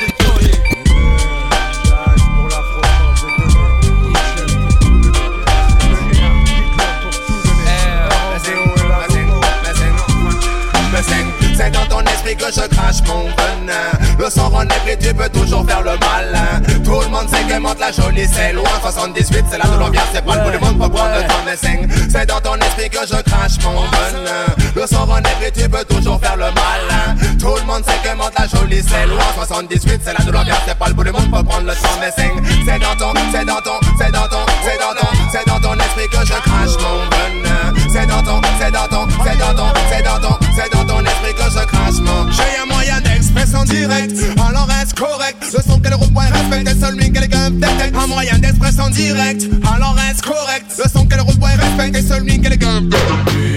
que 12.43 12.53
je 12.53 12.67
crache 12.67 13.03
mon 13.07 13.25
venin. 13.39 13.93
Le 14.19 14.29
sang 14.29 14.51
en 14.53 14.63
est 14.63 14.97
tu 15.01 15.15
peux 15.15 15.29
toujours 15.29 15.65
faire 15.65 15.83
le 15.83 15.93
malin. 15.99 16.61
Tout 16.85 17.01
le 17.01 17.09
monde 17.09 17.29
sait 17.29 17.45
que 17.45 17.59
monte 17.59 17.79
la 17.79 17.93
jolie 17.93 18.27
c'est 18.33 18.53
loin. 18.53 18.65
78 18.83 19.45
c'est 19.49 19.59
la 19.59 19.65
de 19.65 19.79
l'ambiance 19.79 20.07
c'est 20.13 20.25
pas 20.25 20.37
le 20.37 20.43
bout 20.43 20.51
du 20.51 20.59
monde 20.59 20.79
pour 20.79 20.91
prendre 20.91 21.15
le 21.15 21.23
temps 21.29 21.79
C'est 22.11 22.27
dans 22.27 22.41
ton 22.41 22.57
esprit 22.57 22.91
que 22.91 23.07
je 23.07 23.23
crache 23.23 23.63
mon 23.63 23.83
venin. 23.83 24.47
Le 24.75 24.87
sang 24.87 25.09
en 25.09 25.19
est 25.19 25.53
tu 25.55 25.69
peux 25.69 25.85
toujours 25.85 26.21
faire 26.21 26.37
le 26.37 26.47
malin. 26.47 27.15
Tout 27.39 27.55
le 27.55 27.65
monde 27.65 27.85
sait 27.85 28.01
que 28.03 28.17
monte 28.17 28.37
la 28.37 28.47
jolie 28.49 28.83
c'est 28.83 29.07
loin. 29.07 29.25
78 29.37 30.01
c'est 30.05 30.19
la 30.19 30.25
de 30.25 30.33
l'ambiance 30.33 30.63
c'est 30.67 30.79
pas 30.79 30.89
le 30.89 30.95
bout 30.95 31.05
du 31.05 31.13
monde 31.13 31.31
pour 31.31 31.45
prendre 31.45 31.67
le 31.67 31.75
temps 31.75 32.01
C'est 32.03 32.79
dans 32.81 32.97
ton, 32.97 33.21
c'est 33.33 33.45
dans 33.45 33.61
ton, 33.61 33.79
c'est 33.99 34.11
dans 34.11 34.27
ton, 34.27 34.45
c'est 34.65 34.79
dans 34.79 34.95
ton, 34.99 35.09
c'est 35.31 35.47
dans 35.47 35.61
ton 35.61 35.75
esprit 35.79 36.09
que 36.11 36.27
je 36.27 36.35
crache 36.43 36.77
mon 36.83 37.07
venin. 37.07 37.73
C'est 37.93 38.07
dans 38.07 38.23
ton, 38.23 38.41
c'est 38.59 38.73
dans 38.73 38.89
ton, 38.89 39.07
c'est 39.25 39.39
dans 39.39 39.55
ton, 39.55 39.69
c'est 39.91 40.03
dans 40.03 40.19
ton, 40.19 40.42
c'est 40.55 40.73
dans 40.73 40.85
ton 40.85 41.01
esprit 41.01 41.35
que 41.35 41.51
je 41.51 41.65
crache 41.67 42.01
mon 42.01 42.31
J'ai 42.31 42.61
un 42.63 42.67
moyen 42.67 43.01
d'expression 43.01 43.65
direct, 43.65 44.13
alors 44.49 44.67
reste 44.67 44.99
correct? 44.99 45.37
Le 45.53 45.63
son 45.63 45.81
qu'elle 45.81 45.95
revoit 45.95 46.25
respecte 46.25 46.69
celui 46.81 47.13
qu'elle 47.13 47.29
gagne 47.29 47.61
Un 47.95 48.07
moyen 48.07 48.39
d'expression 48.39 48.89
direct, 48.91 49.47
alors 49.75 49.95
reste 49.95 50.23
correct? 50.23 50.67
Le 50.79 50.91
son 50.91 51.07
qu'elle 51.07 51.21
revoit 51.21 51.51
respecte 51.51 52.09
celui 52.09 52.41
qu'elle 52.41 52.59
gagne 52.59 52.89
PSYKO 52.89 53.52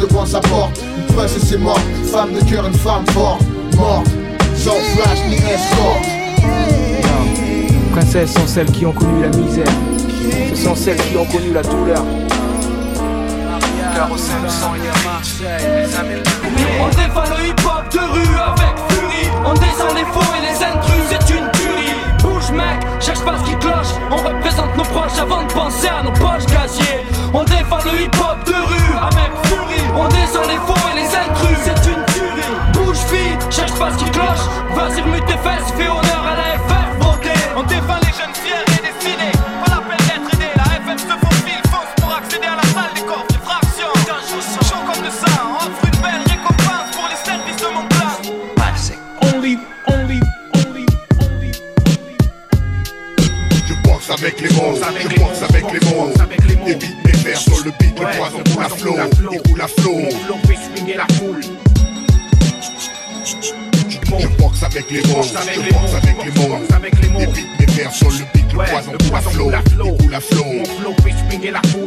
devant 0.00 0.26
sa 0.26 0.40
porte. 0.40 0.80
Une 0.96 1.14
princesse 1.14 1.52
est 1.52 1.58
morte, 1.58 1.82
une 1.98 2.04
femme 2.06 2.32
de 2.32 2.40
cœur, 2.50 2.66
une 2.66 2.74
femme 2.74 3.04
forte. 3.10 3.42
Morte, 3.76 4.06
sans 4.56 4.80
flash 4.94 5.18
ni 5.28 5.36
escort. 5.36 6.00
Princesses 7.92 8.32
sont 8.32 8.46
celles 8.46 8.70
qui 8.70 8.86
ont 8.86 8.92
connu 8.92 9.22
la 9.22 9.28
misère. 9.36 9.72
Ce 10.54 10.62
sont 10.62 10.74
celles 10.74 10.96
qui 10.96 11.16
ont 11.16 11.24
connu 11.26 11.52
la 11.52 11.62
douleur. 11.62 12.02
Car 13.94 14.10
au 14.10 14.16
sein 14.16 14.40
du 14.42 14.48
sang, 14.48 14.72
il 14.76 14.84
y 14.84 14.88
a 14.88 14.92
Marseille, 15.04 15.86
les 15.86 15.96
Américains. 15.96 16.30
On 16.80 16.88
défend 16.88 17.36
le 17.36 17.48
hip-hop 17.48 17.92
de 17.92 17.98
rue 17.98 18.38
avec 18.38 18.74
furie. 18.88 19.30
On 19.44 19.54
descend 19.54 19.94
les 19.96 20.04
faux 20.04 20.32
et 20.36 20.42
les 20.46 20.64
intrus, 20.64 21.02
c'est 21.10 21.34
une 21.34 21.50
tuerie. 21.52 21.96
Bouge 22.22 22.50
mec, 22.52 22.80
cherche 23.00 23.20
pas 23.24 23.36
ce 23.38 23.50
qui 23.50 23.56
cloche. 23.58 23.94
On 24.10 24.16
représente 24.16 24.76
nos 24.76 24.84
proches 24.84 25.18
avant 25.20 25.42
de 25.42 25.52
penser 25.52 25.88
à 25.88 26.02
nos 26.02 26.12
poches 26.12 26.46
casiers 26.46 27.00
On 27.34 27.42
défend 27.44 27.78
le 27.84 28.02
hip-hop 28.02 28.38
de 28.46 28.52
rue 28.52 28.96
avec 29.00 29.30
furie 29.44 29.79
On 29.96 30.08
descend 30.08 30.46
les 30.46 30.60
faux 30.66 30.86
et 30.92 30.96
les 30.96 31.10
intrus, 31.14 31.58
c'est 31.64 31.90
une 31.90 32.04
tuerie. 32.12 32.54
Bouge 32.72 32.98
vite, 33.12 33.40
cherche 33.50 33.72
pas 33.78 33.90
ce 33.92 33.98
qui 34.04 34.10
cloche. 34.10 34.46
Vas-y 34.74 35.00
remue 35.02 35.20
tes 35.22 35.38
fesses, 35.38 35.72
fais 35.76 35.88
honneur 35.88 36.24
à 36.26 36.36
la 36.36 36.58
FF 36.58 36.98
beauté. 36.98 37.34
On 37.56 37.62
défend 37.64 37.98
les 38.02 38.14
jeunes 38.14 38.34
fiers 38.34 38.64
et 38.68 38.82
destinés. 38.86 39.32
Pas 39.64 39.74
la 39.74 39.80
peine 39.82 40.06
d'être 40.06 40.34
aidé, 40.34 40.50
la 40.56 40.64
FF 40.78 41.00
se 41.02 41.16
faufile 41.26 41.62
Fonce 41.70 41.92
pour 41.96 42.14
accéder 42.14 42.46
à 42.46 42.56
la 42.56 42.62
salle 42.62 42.94
des 42.94 43.02
coffres, 43.02 43.26
des 43.28 43.42
fractions 43.44 43.94
Chaud 44.68 44.82
comme 44.86 45.04
de 45.04 45.10
ça, 45.10 45.26
offre 45.58 45.84
une 45.84 46.00
belle 46.00 46.24
récompense 46.28 46.90
pour 46.94 47.06
les 47.10 47.20
services 47.24 47.60
de 47.60 47.68
mon 47.74 47.86
plan 47.88 48.00
Only, 49.34 49.58
only, 49.88 50.20
only, 50.54 50.86
only. 51.20 51.48
Je 53.66 53.74
boxe 53.82 54.10
avec 54.10 54.40
les 54.40 54.50
mots, 54.50 54.74
je 54.74 55.20
boxe 55.20 55.42
avec 55.42 55.72
les 55.72 56.56
mots. 56.56 56.99
Le 57.64 57.70
beat, 57.78 57.98
le 57.98 58.06
poison 58.16 58.42
coule 58.52 58.64
à 58.64 58.68
flot, 58.68 58.96
il 59.32 59.42
coule 59.42 59.60
à 59.60 59.68
flot. 59.68 60.00
Je 64.18 64.26
boxe 64.38 64.62
avec 64.62 64.90
les 64.90 65.02
mots, 65.02 65.22
je 65.22 65.32
boxe 65.72 65.94
avec 65.94 66.16
les 66.24 66.30
mots. 67.10 67.20
Évite 67.20 67.48
mes 67.58 67.66
vers 67.66 67.92
sur 67.92 68.10
le 68.10 68.24
beat, 68.32 68.52
le 68.52 68.58
poison 68.58 68.92
coule 68.92 69.16
à 69.16 69.20
flot, 69.20 69.50
il 69.50 69.96
coule 69.98 70.14
à 70.14 70.20
flot. 70.20 70.62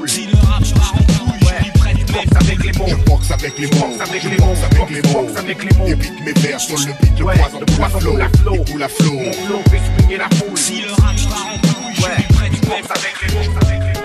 Si 0.08 0.27
le 0.27 0.38
rap 0.48 0.63
part 0.77 1.25
en 1.25 1.32
couille, 1.34 1.56
je 1.56 2.10
mes 2.13 2.36
avec 2.36 2.63
les 2.63 2.72
mots. 2.74 2.88
Je 2.88 2.96
boxe 2.96 3.32
avec 3.32 3.58
les 3.58 3.68
mots, 3.68 3.88
avec 4.00 4.22
je 4.22 4.30
les 4.30 4.36
boxe 4.38 4.60
mots, 4.60 4.65
avec 4.65 4.89
les 4.89 5.01
boxe 5.01 5.13
mots. 5.13 5.38
avec 5.38 5.63
les 5.63 5.77
mots. 5.77 5.88
Évite 5.88 6.20
mes 6.25 6.34
vers 6.34 6.60
sur 6.60 6.77
le 6.77 6.94
beat, 7.01 7.20
le 7.20 7.25
poison 7.25 7.60
coule 7.60 7.84
à 7.84 7.89
flot, 7.89 8.18
il 8.53 8.72
coule 8.72 8.84
à 8.84 8.89
flot. 8.89 10.56
Si 10.56 10.82
le 10.82 10.92
rap 10.92 11.15
part 11.30 11.48
en 11.48 11.58
couille, 11.58 11.96
je 11.96 12.01
lui 12.01 12.24
prête 12.34 12.51
mes 12.51 12.75
avec 12.89 13.13
les 13.22 13.34
mots 13.34 14.02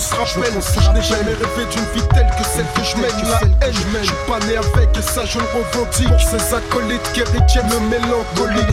se 0.00 0.14
rappelle 0.14 0.52
Je 0.80 0.90
n'ai 0.92 1.02
jamais 1.02 1.34
rêvé 1.34 1.66
d'une 1.70 1.84
vie 1.94 2.08
telle 2.14 2.30
que 2.38 2.44
celle 2.44 2.66
que 2.74 2.82
je 2.82 2.96
mène 2.96 3.28
La 3.28 3.66
haine, 3.66 3.74
je 4.00 4.06
suis 4.06 4.14
pas 4.26 4.38
né 4.46 4.56
avec 4.56 4.96
et 4.96 5.02
ça 5.02 5.24
je 5.24 5.38
le 5.38 5.44
revendique. 5.44 6.08
Pour 6.08 6.20
ces 6.20 6.54
acolytes 6.54 7.12
qui 7.12 7.20
retiennent 7.20 7.68
le 7.70 7.80
mélancolie. 7.88 8.66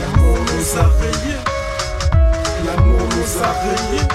L'amour 0.00 0.38
nous 0.38 0.78
a 0.78 0.84
rayés. 1.00 1.40
L'amour 2.66 3.00
nous 3.00 3.42
a 3.42 3.50
rayés. 3.62 4.08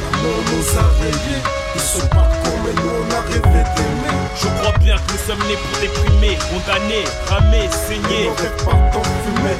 L'amour 0.00 0.40
nous 0.52 0.78
a 0.78 0.84
rayés. 1.00 1.42
Ils 1.74 1.80
sont 1.80 2.06
pas 2.08 2.28
mais 2.64 2.72
nous 2.82 2.90
on 2.90 3.14
a 3.14 3.20
rêvé 3.28 3.64
d'aimer. 3.76 4.12
Je 4.40 4.46
crois 4.60 4.78
bien 4.78 4.96
que 4.96 5.12
nous 5.12 5.18
sommes 5.26 5.48
nés 5.48 5.56
pour 5.56 5.80
déprimer, 5.80 6.38
condamnés, 6.50 7.04
ramer, 7.28 7.68
saigner. 7.70 8.30
On 8.30 8.34
rêve 8.34 8.64
pas 8.64 8.72
d'enfumer 8.92 9.56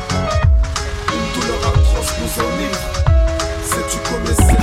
Une 1.12 1.40
douleur 1.40 1.59
atroce 1.68 2.12
nous 2.20 2.42
enivre. 2.42 2.81
Sais-tu 3.64 3.98
combien 4.09 4.62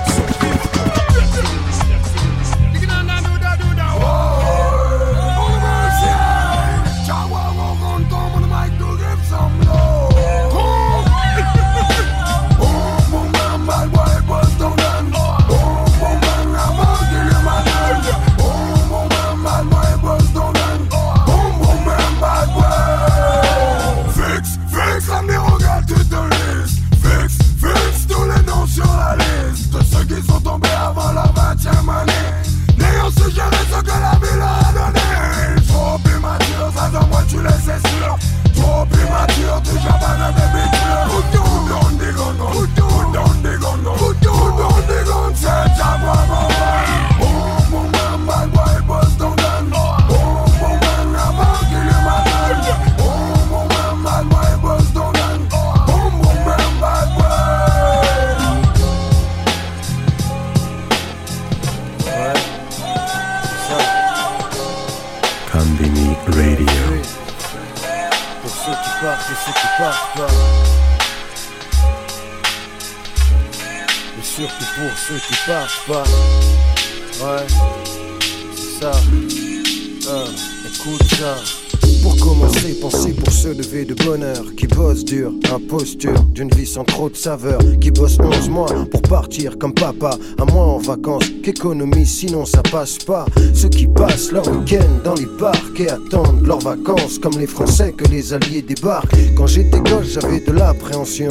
bonheur 84.10 84.56
bosse 85.00 85.06
dur, 85.06 85.32
imposture 85.54 86.24
d'une 86.34 86.50
vie 86.50 86.66
sans 86.66 86.84
trop 86.84 87.10
de 87.10 87.16
saveur 87.16 87.60
Qui 87.80 87.92
bosse 87.92 88.18
11 88.20 88.50
mois 88.50 88.86
pour 88.92 89.02
partir 89.02 89.58
comme 89.58 89.74
papa 89.74 90.12
Un 90.38 90.46
mois 90.46 90.66
en 90.66 90.78
vacances, 90.78 91.30
qu'économie 91.44 92.06
sinon 92.06 92.46
ça 92.46 92.62
passe 92.64 92.98
pas. 92.98 93.26
Ceux 93.54 93.70
qui 93.70 93.88
passent 93.88 94.32
leur 94.32 94.48
week-end 94.48 94.90
dans 95.04 95.14
les 95.14 95.28
parcs 95.40 95.80
Et 95.80 95.90
attendent 95.90 96.46
leurs 96.46 96.60
vacances 96.60 97.20
Comme 97.20 97.38
les 97.40 97.48
Français 97.48 97.94
que 97.94 98.06
les 98.06 98.34
Alliés 98.34 98.62
débarquent. 98.62 99.16
Quand 99.38 99.48
j'étais 99.48 99.80
gosse 99.80 100.14
j'avais 100.14 100.40
de 100.40 100.52
l'appréhension 100.52 101.30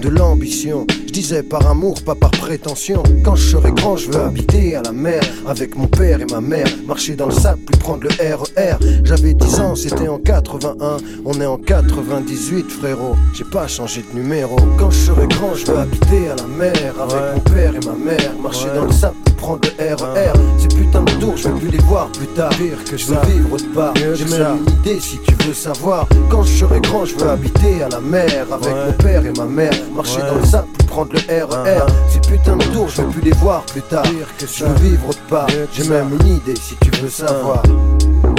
De 0.00 0.08
l'ambition. 0.08 0.86
Je 1.06 1.12
disais 1.12 1.42
par 1.42 1.66
amour, 1.66 2.02
pas 2.02 2.14
par 2.14 2.30
prétention. 2.32 3.02
Quand 3.24 3.36
je 3.36 3.50
serai 3.50 3.70
grand 3.72 3.96
je 3.96 4.10
veux 4.10 4.20
habiter 4.20 4.74
à 4.74 4.82
la 4.82 4.92
mer 4.92 5.22
Avec 5.46 5.76
mon 5.76 5.86
père 5.86 6.20
et 6.20 6.26
ma 6.26 6.40
mère 6.40 6.66
Marcher 6.86 7.14
dans 7.14 7.26
le 7.26 7.32
sable, 7.32 7.60
puis 7.66 7.78
prendre 7.78 8.02
le 8.02 8.10
RER 8.10 8.76
J'avais 9.04 9.34
10 9.34 9.60
ans, 9.60 9.76
c'était 9.76 10.08
en 10.08 10.18
81 10.18 10.96
On 11.24 11.40
est 11.40 11.46
en 11.46 11.58
98 11.58 12.70
frérot 12.70 13.03
J'ai 13.32 13.44
pas 13.44 13.66
changé 13.66 14.02
de 14.02 14.18
numéro. 14.18 14.56
Quand 14.78 14.90
je 14.90 14.98
serai 14.98 15.26
grand 15.26 15.54
je 15.54 15.66
veux 15.66 15.78
habiter 15.78 16.30
à 16.30 16.36
la 16.36 16.46
mer 16.46 16.94
Avec 17.00 17.34
mon 17.34 17.40
père 17.52 17.74
et 17.74 17.86
ma 17.86 17.92
mère. 17.92 18.32
Marcher 18.42 18.68
dans 18.74 18.84
le 18.84 18.92
sable 18.92 19.16
puis 19.24 19.34
prendre 19.34 19.60
le 19.78 19.94
RER 19.94 20.32
Ces 20.58 20.68
putains 20.68 21.02
de 21.02 21.12
tours 21.12 21.36
je 21.36 21.48
veux 21.48 21.54
plus 21.58 21.68
les 21.68 21.78
voir 21.78 22.08
plus 22.08 22.26
tard. 22.28 22.50
Pire 22.50 22.84
que 22.84 22.96
je 22.96 23.06
veux 23.06 23.20
vivre 23.26 23.52
autre 23.52 23.72
part. 23.72 23.94
J'ai 23.96 24.24
même 24.24 24.58
une 24.58 24.72
idée 24.72 25.00
si 25.00 25.18
tu 25.18 25.34
veux 25.44 25.54
savoir. 25.54 26.06
Quand 26.30 26.42
je 26.42 26.58
serai 26.58 26.80
grand 26.80 27.04
je 27.04 27.16
veux 27.16 27.28
habiter 27.28 27.82
à 27.82 27.88
la 27.88 28.00
mer 28.00 28.46
Avec 28.52 28.74
mon 28.74 28.92
père 28.92 29.26
et 29.26 29.32
ma 29.32 29.46
mère. 29.46 29.72
Marcher 29.94 30.20
dans 30.20 30.36
le 30.36 30.44
sable 30.44 30.68
puis 30.78 30.86
prendre 30.86 31.12
le 31.12 31.44
RER 31.44 31.86
Ces 32.08 32.20
putains 32.20 32.56
de 32.56 32.64
tours 32.64 32.88
je 32.88 33.02
veux 33.02 33.08
plus 33.08 33.22
les 33.22 33.32
voir 33.32 33.62
plus 33.66 33.82
tard. 33.82 34.04
Que 34.38 34.46
je 34.46 34.64
veux 34.64 34.74
vivre 34.88 35.08
autre 35.08 35.22
part. 35.28 35.48
J'ai 35.72 35.88
même 35.88 36.10
une 36.20 36.36
idée 36.36 36.56
si 36.56 36.76
tu 36.76 36.90
veux 37.00 37.10
savoir. 37.10 37.62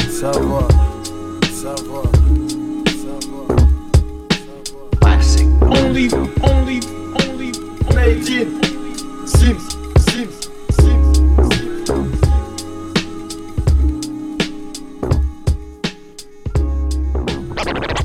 Savoir. 0.10 0.68
Savoir 1.54 2.15
only, 5.96 6.10
only, 6.44 6.82
only, 7.24 7.52
only. 7.88 8.24
Sims, 9.26 9.64
Sims, 10.04 10.48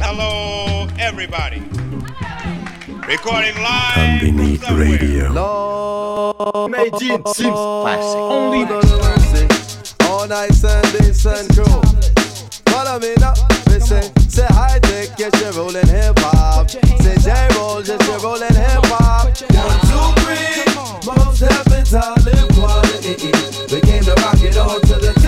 Hello, 0.01 0.87
everybody. 1.01 1.63
Recording 3.09 3.57
live. 3.57 3.99
Underneath 3.99 4.71
radio. 4.71 5.33
No. 5.33 6.67
Imagine 6.67 7.27
Sims. 7.27 7.51
Classic. 7.51 8.21
Only 8.21 8.65
the 8.67 9.97
All 10.09 10.29
night 10.29 10.53
Sunday, 10.55 11.13
sun 11.13 11.49
cool. 11.57 11.83
Follow 12.67 13.01
me 13.01 13.15
now, 13.19 13.35
listen. 13.67 14.20
Say 14.31 14.47
high 14.47 14.79
tech, 14.79 15.19
yes, 15.19 15.33
you're 15.41 15.53
rolling 15.53 15.89
hip 15.89 16.17
hop. 16.21 16.71
Say 16.71 17.17
J 17.19 17.49
roll, 17.57 17.83
yes, 17.83 17.99
you're 18.07 18.21
rolling 18.21 18.55
hip 18.55 18.87
hop. 18.87 19.27
One, 19.27 19.35
two, 19.91 20.07
three, 20.23 20.63
most 21.05 21.41
heaven's 21.41 21.91
high 21.91 22.15
live 22.25 22.49
quality. 22.55 23.27
We 23.75 23.81
came 23.81 24.05
to 24.05 24.15
rock 24.23 24.41
it 24.41 24.57
all 24.57 24.79
to 24.79 24.95
the 25.03 25.20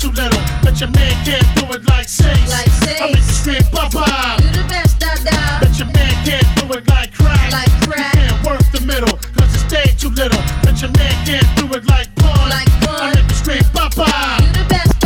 too 0.00 0.10
little. 0.12 0.40
Bet 0.64 0.80
your 0.80 0.90
man 0.90 1.12
can't 1.24 1.44
do 1.54 1.64
it 1.76 1.84
like 1.84 2.08
say. 2.08 2.32
Like 2.48 2.72
I 3.00 3.12
make 3.12 3.16
you 3.16 3.22
scream, 3.22 3.62
bye 3.70 3.88
bye. 3.92 4.38
You 4.40 4.50
the 4.50 4.64
best, 4.66 4.98
da 4.98 5.14
da. 5.20 5.60
Bet 5.60 5.78
your 5.78 5.88
man 5.92 6.14
can't 6.24 6.48
do 6.56 6.64
it 6.72 6.88
like 6.88 7.12
crack. 7.12 7.52
Like 7.52 7.70
crack. 7.84 8.14
You 8.14 8.20
can't 8.20 8.46
work 8.46 8.64
the 8.72 8.80
middle, 8.86 9.14
cause 9.36 9.54
it's 9.54 9.64
day 9.68 9.92
too 10.00 10.08
little. 10.08 10.40
Bet 10.64 10.80
your 10.80 10.90
man 10.96 11.14
can't 11.26 11.48
do 11.56 11.66
it 11.76 11.84
like 11.86 12.08
porn. 12.16 12.48
Like. 12.48 12.68
I 13.00 13.12
make. 13.12 14.40
You 14.40 14.52
the 14.52 14.66
best, 14.68 15.00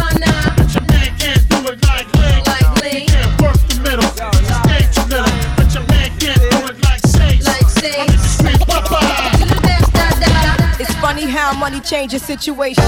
your 0.74 0.84
man 0.86 1.10
can't 1.18 1.42
do 1.48 1.58
it 1.68 1.78
like 1.86 2.06
can't 3.08 3.42
work 3.42 3.58
the 3.68 3.76
it's 3.82 4.94
too 4.94 5.06
little. 5.10 5.34
Your 5.74 5.84
man 5.90 6.10
can't 6.18 6.40
do 6.50 6.58
it 6.70 6.78
like 6.82 7.02
I 7.46 8.06
make 8.42 8.66
bye 8.66 8.82
bye. 8.90 9.38
You 9.38 9.46
the 9.46 9.60
best, 9.62 9.92
da 9.92 10.06
da. 10.20 10.80
It's 10.80 10.94
funny 10.96 11.26
how 11.26 11.52
money 11.58 11.80
changes 11.80 12.22
situation. 12.22 12.84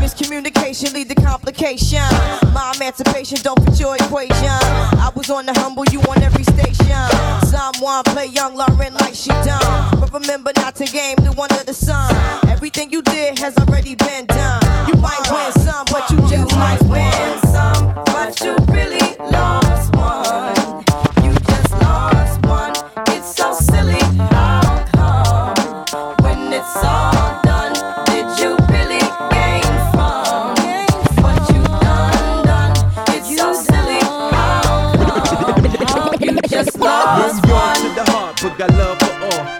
Miscommunication 0.00 0.94
lead 0.94 1.08
to 1.08 1.15
complication. 1.26 2.06
My 2.54 2.72
emancipation 2.76 3.38
don't 3.42 3.58
fit 3.64 3.80
your 3.80 3.96
equation. 3.96 4.58
I 5.04 5.10
was 5.14 5.28
on 5.28 5.46
the 5.46 5.52
humble, 5.60 5.84
you 5.90 6.00
on 6.02 6.22
every 6.22 6.44
station. 6.44 7.02
Someone 7.50 8.04
play 8.04 8.26
young 8.26 8.54
Lauren 8.54 8.94
like 8.94 9.14
she 9.14 9.30
done. 9.44 10.00
But 10.00 10.12
remember 10.12 10.52
not 10.56 10.76
to 10.76 10.84
game 10.84 11.16
new 11.22 11.32
under 11.32 11.64
the 11.64 11.74
sun. 11.74 12.14
Everything 12.48 12.90
you 12.90 13.02
did 13.02 13.38
has 13.38 13.56
already 13.58 13.94
been 13.96 14.26
done. 14.26 14.62
You 14.88 14.94
might 15.00 15.24
win 15.30 15.52
some, 15.66 15.84
but 15.90 16.08
you 16.10 16.18
just 16.28 16.54
might 16.56 16.82
win 16.84 17.38
some. 17.52 17.94
But 18.06 18.40
you 18.40 18.54
really 18.72 18.95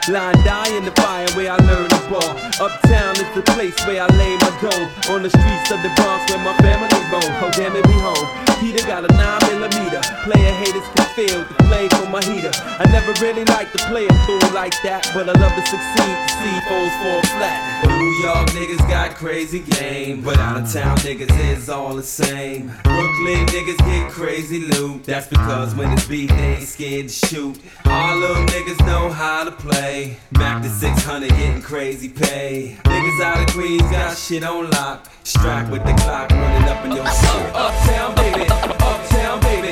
Line 0.09 0.39
die 0.45 0.71
in 0.77 0.85
the 0.85 0.93
fire 1.03 1.27
where 1.35 1.51
I 1.51 1.57
learn 1.67 1.91
to 1.91 1.99
ball. 2.07 2.31
Uptown 2.63 3.19
is 3.19 3.27
the 3.35 3.43
place 3.43 3.75
where 3.87 4.03
I 4.03 4.07
lay 4.15 4.39
my 4.39 4.55
gold. 4.63 4.87
On 5.11 5.21
the 5.21 5.31
streets 5.31 5.71
of 5.75 5.83
the 5.83 5.91
Bronx 5.99 6.31
where 6.31 6.39
my 6.47 6.55
family 6.63 7.06
my 12.17 12.25
heater. 12.25 12.51
I 12.55 12.87
never 12.91 13.13
really 13.21 13.45
liked 13.45 13.77
to 13.77 13.85
play 13.89 14.07
a 14.07 14.15
fool 14.25 14.51
like 14.55 14.75
that, 14.83 15.11
but 15.13 15.29
I 15.29 15.33
love 15.33 15.53
to 15.53 15.67
succeed 15.67 16.27
see 16.47 16.61
foes 16.69 16.95
fall 17.03 17.23
flat. 17.37 17.85
New 17.99 18.13
York 18.23 18.49
niggas 18.51 18.89
got 18.89 19.15
crazy 19.15 19.61
game, 19.61 20.23
but 20.23 20.39
out 20.39 20.63
of 20.63 20.73
town 20.73 20.97
niggas 20.99 21.33
is 21.51 21.69
all 21.69 21.95
the 21.95 22.03
same. 22.03 22.69
Brooklyn 22.85 23.47
niggas 23.47 23.79
get 23.79 24.11
crazy 24.11 24.61
loot. 24.61 25.05
That's 25.05 25.27
because 25.27 25.75
when 25.75 25.93
it's 25.93 26.07
beat, 26.07 26.31
they 26.31 26.57
ain't 26.57 26.63
scared 26.63 27.09
to 27.09 27.27
shoot. 27.27 27.61
All 27.85 28.17
little 28.17 28.45
niggas 28.47 28.81
know 28.87 29.11
how 29.11 29.45
to 29.45 29.51
play. 29.51 30.17
Mac 30.33 30.63
to 30.63 30.69
600 30.69 31.29
getting 31.31 31.63
crazy 31.63 32.09
pay. 32.09 32.79
Niggas 32.85 33.21
out 33.23 33.41
of 33.41 33.55
Queens 33.55 33.83
got 33.83 34.17
shit 34.17 34.45
on 34.45 34.71
lock. 34.71 35.11
Strapped 35.25 35.71
with 35.71 35.85
the 35.85 35.93
clock 35.95 36.31
running 36.31 36.69
up 36.69 36.85
in 36.85 36.93
your 36.93 37.07
shit. 37.07 37.55
Uptown 37.55 38.15
baby, 38.15 38.47
uptown 38.49 39.41
baby, 39.41 39.66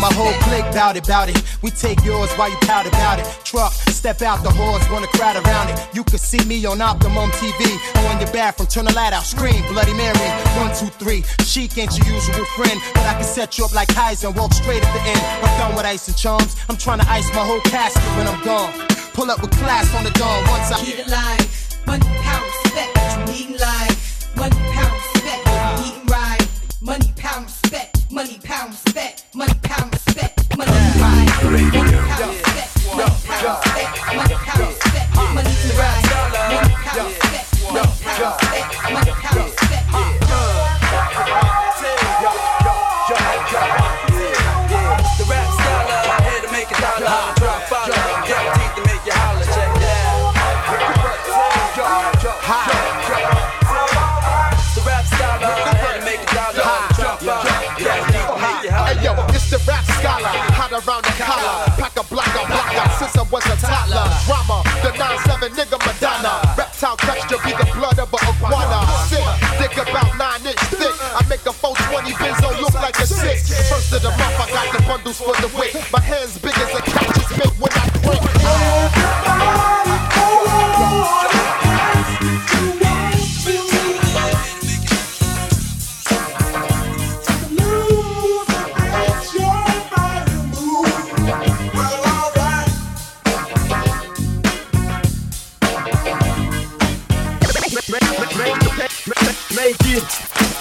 my 0.00 0.12
whole 0.12 0.32
clique 0.44 0.68
bout 0.72 0.96
it, 0.96 1.06
bout 1.06 1.28
it. 1.28 1.42
We 1.62 1.70
take 1.70 2.04
yours 2.04 2.30
while 2.32 2.50
you 2.50 2.56
pout 2.62 2.86
about 2.86 3.18
it. 3.18 3.26
Truck, 3.44 3.72
step 3.72 4.22
out 4.22 4.42
the 4.42 4.50
horse, 4.50 4.84
wanna 4.90 5.06
crowd 5.08 5.36
around 5.44 5.70
it. 5.70 5.78
You 5.94 6.04
can 6.04 6.18
see 6.18 6.42
me 6.46 6.64
on 6.66 6.80
Optimum 6.80 7.30
TV. 7.32 7.78
Or 8.02 8.12
in 8.12 8.20
your 8.20 8.32
bathroom, 8.32 8.68
turn 8.68 8.84
the 8.86 8.92
light 8.94 9.12
out, 9.12 9.24
scream, 9.24 9.62
Bloody 9.72 9.94
Mary. 9.94 10.28
One, 10.58 10.74
two, 10.74 10.90
three. 10.98 11.22
Chic 11.44 11.76
ain't 11.78 11.96
your 11.98 12.06
usual 12.14 12.44
friend, 12.56 12.80
but 12.94 13.06
I 13.06 13.14
can 13.14 13.24
set 13.24 13.58
you 13.58 13.64
up 13.64 13.74
like 13.74 13.88
Kaiser 13.88 14.28
and 14.28 14.36
walk 14.36 14.52
straight 14.52 14.82
at 14.84 14.92
the 14.92 15.02
end. 15.08 15.20
I'm 15.44 15.58
done 15.58 15.76
with 15.76 15.86
ice 15.86 16.08
and 16.08 16.16
charms. 16.16 16.56
I'm 16.68 16.76
trying 16.76 17.00
to 17.00 17.08
ice 17.10 17.28
my 17.34 17.44
whole 17.44 17.60
casket 17.60 18.02
when 18.16 18.26
I'm 18.26 18.42
gone. 18.44 18.72
Pull 19.14 19.30
up 19.30 19.40
with 19.40 19.52
class 19.52 19.94
on 19.94 20.04
the 20.04 20.10
dawn 20.10 20.42
once 20.48 20.72
I. 20.72 20.78
Key 20.84 21.02
to 21.02 21.10
life. 21.10 21.86
One 21.86 22.00
pound 22.00 22.44
respect 22.44 22.94
what 23.26 23.40
you 23.40 23.56
like. 23.56 23.96
One 24.36 24.50
pound 24.50 24.92
respect 24.92 25.48
eating 25.86 26.06
right. 26.06 26.46
Money 26.80 27.12
pound 27.16 27.46
respect. 27.46 28.10
Money 28.10 28.38
pound 28.42 28.70
respect. 28.70 29.13
Money 29.34 29.52
pound 29.62 29.92
respect. 29.92 30.56
Money 30.56 30.70
right. 30.70 31.42
Radio. 31.42 31.82
Money 31.82 31.90
pound 31.90 32.30
respect. 32.34 32.70
Money 34.14 34.34
pound 34.34 34.60
respect. 34.60 35.14
Money 35.34 35.50
respect. 35.50 36.04
Money 36.52 36.74
pound 36.84 37.08
respect. 37.08 37.46
Money 37.72 37.90
pound 38.02 38.20
respect. 38.20 38.92
Money 38.92 39.10
pound 39.10 39.36
respect. 39.44 40.23
Around 60.74 61.06
the 61.06 61.14
collar. 61.22 61.70
Pack 61.78 61.94
a 61.94 62.04
block, 62.10 62.26
a 62.34 62.42
blocker, 62.50 62.86
since 62.98 63.14
I 63.14 63.22
was 63.30 63.46
a 63.46 63.56
toddler. 63.62 64.10
Drama, 64.26 64.66
the 64.82 64.90
9-7 64.98 65.54
nigga 65.54 65.78
Madonna. 65.78 66.42
Reptile 66.58 66.96
texture 66.98 67.38
be 67.46 67.54
the 67.54 67.68
blood 67.78 67.98
of 67.98 68.10
a 68.10 68.18
iguana. 68.18 68.82
Sick, 69.06 69.22
thick 69.62 69.74
about 69.78 70.10
9 70.18 70.50
inch 70.50 70.62
thick. 70.74 70.94
I 71.14 71.22
make 71.30 71.46
a 71.46 71.54
420 71.54 72.10
benzo 72.18 72.50
look 72.60 72.74
like 72.74 72.98
a 72.98 73.06
6. 73.06 73.70
First 73.70 73.92
of 73.94 74.02
the 74.02 74.10
month, 74.10 74.36
I 74.42 74.50
got 74.50 74.66
the 74.74 74.82
bundles 74.82 75.18
for 75.22 75.34
the 75.38 75.50
weight. 75.54 75.78
My 75.92 76.00
hands 76.00 76.38
big 76.38 76.58
as 76.58 76.74
a 76.74 76.82
Make 99.54 99.76
it. 99.82 100.53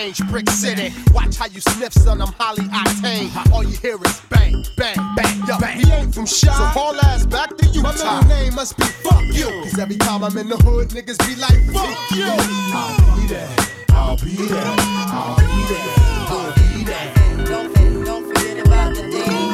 Be 0.00 0.06
range, 0.06 0.28
brick 0.28 0.50
city. 0.50 0.92
Watch 1.12 1.36
how 1.36 1.46
you 1.46 1.60
sniff, 1.60 1.92
son, 1.92 2.20
I'm 2.20 2.32
highly 2.38 2.64
octane. 2.64 3.52
All 3.52 3.62
you 3.62 3.76
hear 3.76 3.96
is 4.04 4.20
bang, 4.28 4.64
bang, 4.76 4.96
bang. 5.16 5.42
Yo, 5.46 5.56
he 5.56 5.92
ain't 5.92 6.14
from 6.14 6.26
Shy, 6.26 6.46
so 6.46 6.64
haul 6.64 6.98
ass 7.00 7.26
back 7.26 7.56
to 7.56 7.66
Utah. 7.66 7.82
My 7.82 7.92
middle 7.92 8.28
name 8.28 8.54
must 8.54 8.76
be 8.76 8.84
fuck 8.84 9.24
you. 9.24 9.48
Cause 9.62 9.78
every 9.78 9.96
time 9.96 10.24
I'm 10.24 10.36
in 10.38 10.48
the 10.48 10.56
hood, 10.56 10.90
niggas 10.90 11.18
be 11.26 11.36
like, 11.36 11.58
fuck 11.72 12.10
you. 12.12 12.26
I'll 12.26 13.16
be 13.16 13.26
there, 13.26 13.48
I'll 13.90 14.16
be 14.16 14.36
there, 14.36 14.64
I'll 14.64 15.36
be 15.36 15.74
there, 15.74 15.94
I'll 16.28 16.54
be 16.54 16.84
there. 16.84 17.44
Don't, 17.46 18.04
don't 18.04 18.26
forget 18.26 18.66
about 18.66 18.94
the 18.94 19.02
D. 19.02 19.10
Listen 19.10 19.30
out 19.30 19.46
the 19.46 19.49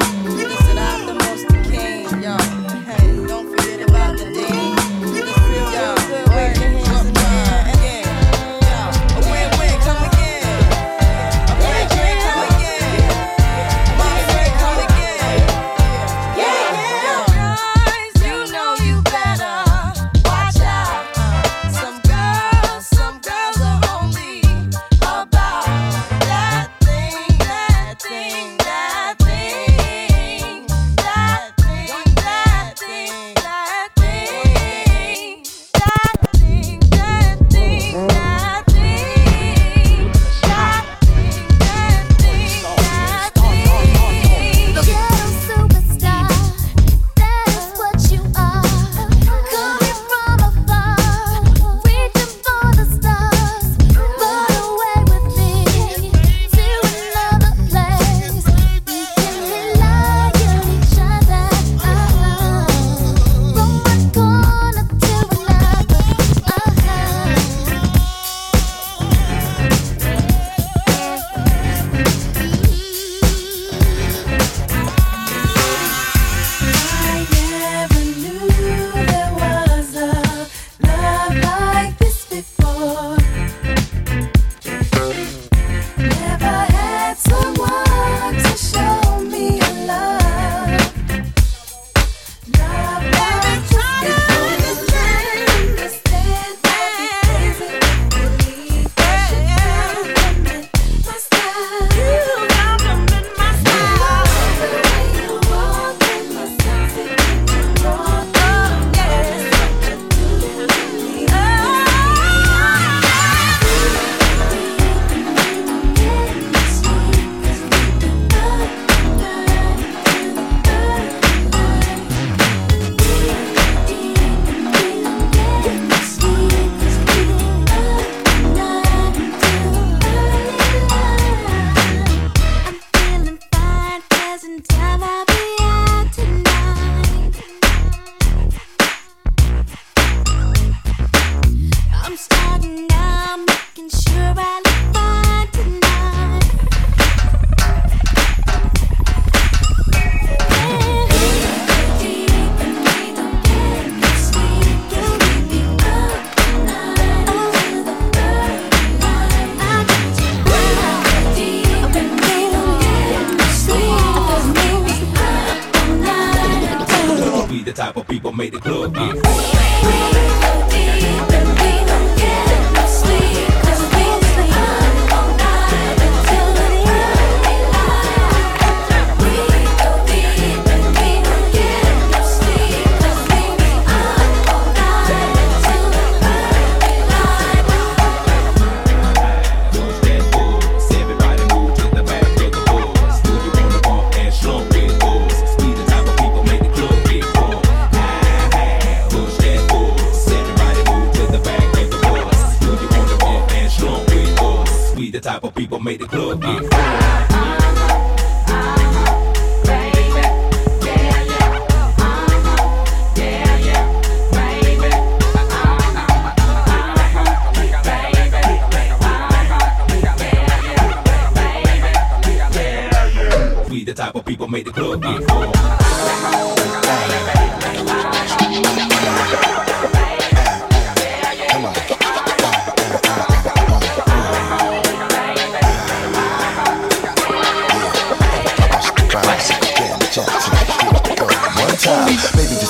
people 224.22 224.48
made 224.48 224.66
the 224.66 224.72
club 224.72 225.02
get 225.02 225.22
full. 225.28 226.55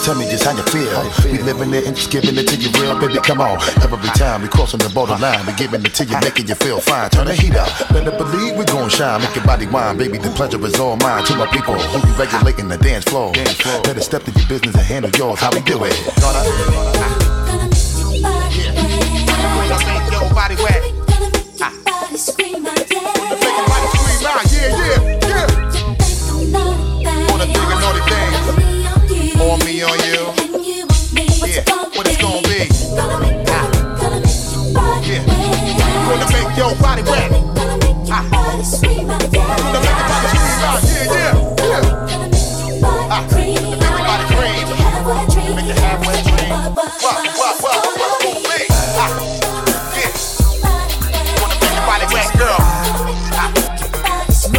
Tell 0.07 0.14
me 0.14 0.24
just 0.30 0.44
how 0.44 0.52
you 0.52 0.62
feel. 0.70 0.88
How 0.94 1.02
you 1.02 1.11
feel. 1.11 1.32
We 1.32 1.38
living 1.42 1.74
it 1.74 1.84
and 1.84 1.96
just 1.96 2.12
giving 2.12 2.36
it 2.36 2.46
to 2.46 2.54
you 2.54 2.70
real, 2.80 2.96
baby. 2.96 3.18
Come 3.26 3.40
on. 3.40 3.59
Every 3.82 4.09
time 4.11 4.42
we 4.42 4.46
crossing 4.46 4.78
the 4.78 4.88
borderline, 4.88 5.44
we 5.44 5.52
giving 5.54 5.84
it 5.84 5.94
to 5.94 6.04
you, 6.04 6.16
making 6.20 6.46
you 6.46 6.54
feel 6.54 6.78
fine. 6.78 7.11
Turn 7.11 7.26
the 7.26 7.34
heat 7.34 7.57
up. 7.57 7.66
Better 7.88 8.12
believe 8.12 8.54
we 8.54 8.64
gon' 8.66 8.88
shine. 8.88 9.20
Make 9.20 9.34
your 9.34 9.44
body 9.44 9.66
wine, 9.66 9.98
baby. 9.98 10.18
The 10.18 10.30
pleasure 10.30 10.64
is 10.64 10.78
all 10.78 10.96
mine. 10.98 11.24
To 11.24 11.34
my 11.34 11.46
people 11.46 11.74
who 11.74 12.07
be 12.07 12.16
regulating 12.16 12.68
the 12.68 12.78
dance 12.78 13.02
floor. 13.02 13.32
Better 13.32 14.00
step 14.00 14.22
to 14.22 14.30
your 14.30 14.48
business 14.48 14.76
and 14.76 14.84
handle 14.84 15.11
yours. 15.18 15.40
How 15.40 15.50
we 15.50 15.61
do 15.62 15.82
it. 15.82 17.26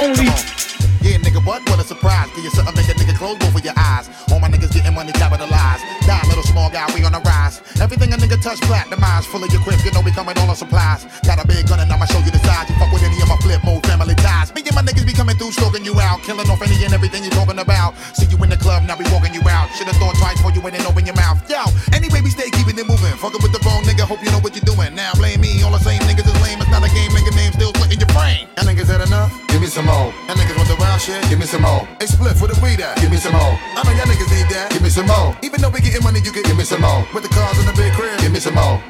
Only. 0.00 0.28
Yeah, 1.00 1.16
nigga, 1.24 1.40
what? 1.40 1.64
What 1.64 1.80
a 1.80 1.84
surprise. 1.84 2.28
Give 2.36 2.44
you 2.44 2.50
something, 2.50 2.76
make 2.76 2.88
a 2.88 2.94
nigga 3.00 3.16
close 3.16 3.40
over 3.40 3.58
your 3.58 3.72
eyes. 3.76 4.10
All 4.30 4.38
my 4.38 4.48
niggas 4.48 4.72
getting 4.72 4.92
money 4.92 5.12
capitalized. 5.12 5.82
Die, 6.04 6.22
little 6.28 6.44
small 6.44 6.68
guy, 6.68 6.84
we 6.92 7.04
on 7.04 7.12
the 7.12 7.20
rise. 7.20 7.62
Everything 7.80 8.12
a 8.12 8.16
nigga 8.16 8.36
touch 8.42 8.60
platinumized. 8.68 9.24
Full 9.32 9.42
of 9.42 9.50
your 9.50 9.62
grip, 9.64 9.80
you 9.82 9.92
know 9.92 10.02
we 10.02 10.12
coming 10.12 10.36
all 10.36 10.50
on 10.50 10.56
supplies. 10.56 11.06
Got 11.24 11.42
a 11.42 11.46
big 11.48 11.66
gun 11.66 11.80
and 11.80 11.90
I'ma 11.90 12.04
show 12.04 12.20
you 12.20 12.30
the 12.30 12.38
size. 12.44 12.68
You 12.68 12.76
fuck 12.76 12.92
with 12.92 13.02
any 13.02 13.16
of 13.22 13.28
my 13.28 13.36
flip 13.40 13.64
mode 13.64 13.80
family 13.86 14.14
ties. 14.14 14.52
Me 14.54 14.60
and 14.60 14.76
my 14.76 14.82
niggas 14.82 15.06
be 15.06 15.14
coming 15.14 15.36
through, 15.36 15.52
stroking 15.52 15.86
you 15.86 15.98
out. 16.00 16.20
Killing 16.20 16.48
off 16.50 16.60
any 16.60 16.76
and 16.84 16.92
everything 16.92 17.24
you 17.24 17.30
talkin' 17.30 17.58
about. 17.58 17.96
See 18.12 18.26
you 18.28 18.36
in 18.44 18.50
the 18.50 18.60
club, 18.60 18.84
now 18.84 18.96
we 19.00 19.08
walking 19.08 19.32
you 19.32 19.40
out. 19.48 19.72
Should've 19.72 19.96
thought 19.96 20.20
twice 20.20 20.36
before 20.36 20.52
you 20.52 20.60
went 20.60 20.76
and 20.76 20.84
open 20.84 21.06
your 21.06 21.16
mouth. 21.16 21.40
Yo, 21.48 21.64
anyway, 21.96 22.20
we 22.20 22.28
stay 22.28 22.50
Give 32.76 33.10
me 33.10 33.16
some 33.16 33.32
more. 33.32 33.58
I 33.76 33.82
know 33.84 33.90
y'all 33.92 34.06
niggas 34.06 34.30
need 34.30 34.48
that. 34.54 34.70
Give 34.70 34.82
me 34.82 34.90
some 34.90 35.06
more. 35.06 35.36
Even 35.42 35.60
though 35.60 35.70
we 35.70 35.80
getting 35.80 36.04
money, 36.04 36.20
you 36.20 36.30
can 36.30 36.42
give 36.42 36.56
me 36.56 36.64
some 36.64 36.80
more. 36.80 37.04
With 37.12 37.24
the 37.24 37.28
cars 37.30 37.58
and 37.58 37.66
the 37.66 37.74
big 37.74 37.92
crib, 37.94 38.18
give 38.20 38.32
me 38.32 38.38
some 38.38 38.54
more. 38.54 38.89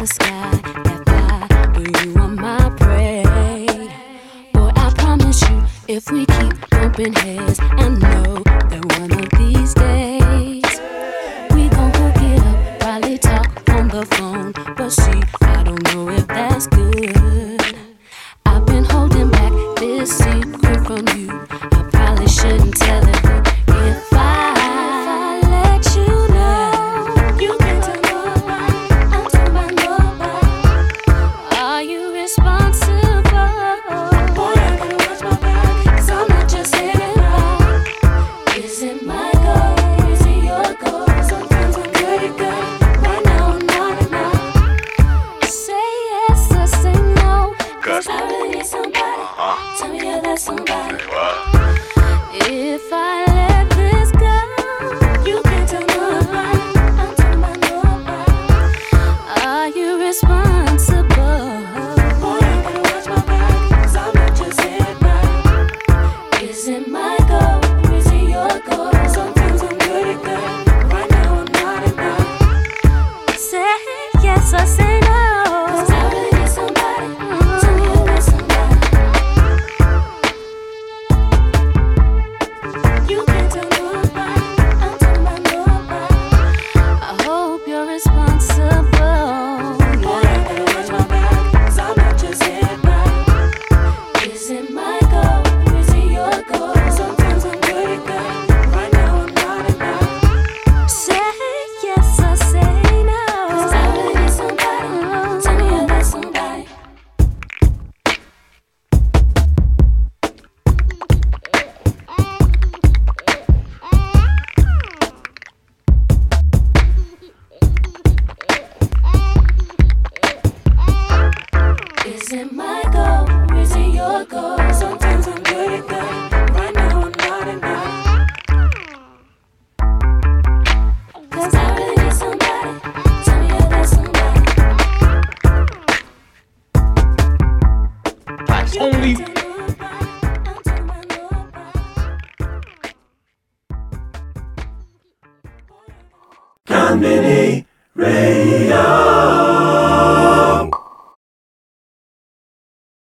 the 0.00 0.06
sky 0.06 0.50
that 0.84 1.04
fly, 1.04 1.72
but 1.74 2.06
you 2.06 2.14
are 2.16 2.28
my 2.28 2.70
prey. 2.78 3.22
Boy, 4.54 4.72
I 4.74 4.90
promise 4.96 5.42
you, 5.42 5.62
if 5.88 6.10
we 6.10 6.24
keep 6.24 6.70
bumping 6.70 7.12
heads, 7.12 7.60
and 7.60 8.00
know. 8.00 8.39